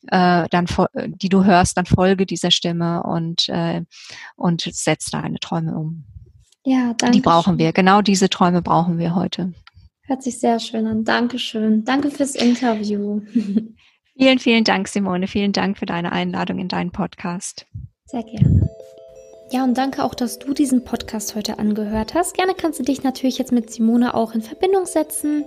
äh, 0.07 0.47
dann, 0.49 0.67
die 1.07 1.29
du 1.29 1.43
hörst, 1.43 1.77
dann 1.77 1.85
folge 1.85 2.25
dieser 2.25 2.51
Stimme 2.51 3.03
und, 3.03 3.49
äh, 3.49 3.81
und 4.35 4.61
setz 4.61 5.09
deine 5.11 5.39
Träume 5.39 5.75
um. 5.77 6.05
Ja, 6.65 6.93
danke. 6.97 7.11
Die 7.11 7.21
brauchen 7.21 7.57
wir. 7.57 7.71
Genau 7.71 8.01
diese 8.01 8.29
Träume 8.29 8.61
brauchen 8.61 8.97
wir 8.97 9.15
heute. 9.15 9.53
Hört 10.03 10.23
sich 10.23 10.39
sehr 10.39 10.59
schön 10.59 10.85
an. 10.87 11.03
Dankeschön. 11.03 11.85
Danke 11.85 12.11
fürs 12.11 12.35
Interview. 12.35 13.21
vielen, 14.17 14.39
vielen 14.39 14.63
Dank, 14.63 14.87
Simone. 14.87 15.27
Vielen 15.27 15.53
Dank 15.53 15.77
für 15.77 15.85
deine 15.85 16.11
Einladung 16.11 16.59
in 16.59 16.67
deinen 16.67 16.91
Podcast. 16.91 17.65
Sehr 18.05 18.23
gerne. 18.23 18.69
Ja, 19.49 19.63
und 19.63 19.77
danke 19.77 20.03
auch, 20.03 20.13
dass 20.13 20.39
du 20.39 20.53
diesen 20.53 20.83
Podcast 20.83 21.35
heute 21.35 21.57
angehört 21.57 22.13
hast. 22.13 22.33
Gerne 22.35 22.53
kannst 22.53 22.79
du 22.79 22.83
dich 22.83 23.03
natürlich 23.03 23.37
jetzt 23.37 23.53
mit 23.53 23.71
Simone 23.71 24.13
auch 24.13 24.33
in 24.33 24.41
Verbindung 24.41 24.85
setzen. 24.85 25.45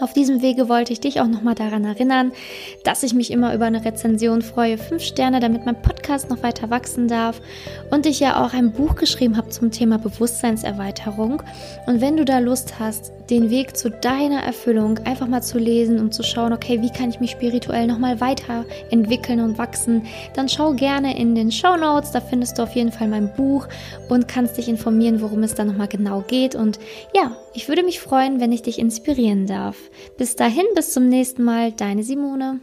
Auf 0.00 0.12
diesem 0.12 0.40
Wege 0.40 0.68
wollte 0.68 0.92
ich 0.92 1.00
dich 1.00 1.20
auch 1.20 1.26
nochmal 1.26 1.56
daran 1.56 1.84
erinnern, 1.84 2.32
dass 2.84 3.02
ich 3.02 3.12
mich 3.12 3.32
immer 3.32 3.54
über 3.54 3.64
eine 3.66 3.84
Rezension 3.84 4.42
freue. 4.42 4.78
Fünf 4.78 5.02
Sterne, 5.02 5.40
damit 5.40 5.66
mein 5.66 5.82
Podcast 5.82 6.30
noch 6.30 6.42
weiter 6.44 6.70
wachsen 6.70 7.08
darf. 7.08 7.40
Und 7.90 8.06
ich 8.06 8.20
ja 8.20 8.44
auch 8.44 8.52
ein 8.54 8.72
Buch 8.72 8.94
geschrieben 8.94 9.36
habe 9.36 9.50
zum 9.50 9.72
Thema 9.72 9.98
Bewusstseinserweiterung. 9.98 11.42
Und 11.86 12.00
wenn 12.00 12.16
du 12.16 12.24
da 12.24 12.38
Lust 12.38 12.78
hast, 12.78 13.12
den 13.30 13.50
Weg 13.50 13.76
zu 13.76 13.90
deiner 13.90 14.42
Erfüllung 14.42 14.98
einfach 14.98 15.26
mal 15.26 15.42
zu 15.42 15.58
lesen 15.58 15.98
und 15.98 16.12
zu 16.12 16.22
schauen, 16.22 16.52
okay, 16.52 16.82
wie 16.82 16.90
kann 16.90 17.10
ich 17.10 17.20
mich 17.20 17.32
spirituell 17.32 17.86
nochmal 17.86 18.20
weiterentwickeln 18.20 19.40
und 19.40 19.58
wachsen, 19.58 20.06
dann 20.34 20.48
schau 20.48 20.72
gerne 20.72 21.18
in 21.18 21.34
den 21.34 21.50
Show 21.50 21.76
Notes, 21.76 22.12
da 22.12 22.20
findest 22.20 22.58
du 22.58 22.62
auf 22.62 22.74
jeden 22.74 22.92
Fall 22.92 23.08
mein 23.08 23.32
Buch 23.34 23.66
und 24.08 24.28
kannst 24.28 24.56
dich 24.58 24.68
informieren, 24.68 25.20
worum 25.20 25.42
es 25.42 25.54
da 25.54 25.64
nochmal 25.64 25.88
genau 25.88 26.22
geht. 26.26 26.54
Und 26.54 26.78
ja, 27.14 27.36
ich 27.54 27.68
würde 27.68 27.82
mich 27.82 28.00
freuen, 28.00 28.40
wenn 28.40 28.52
ich 28.52 28.62
dich 28.62 28.78
inspirieren 28.78 29.46
darf. 29.46 29.76
Bis 30.18 30.36
dahin, 30.36 30.66
bis 30.74 30.92
zum 30.92 31.08
nächsten 31.08 31.44
Mal, 31.44 31.72
deine 31.72 32.02
Simone. 32.02 32.60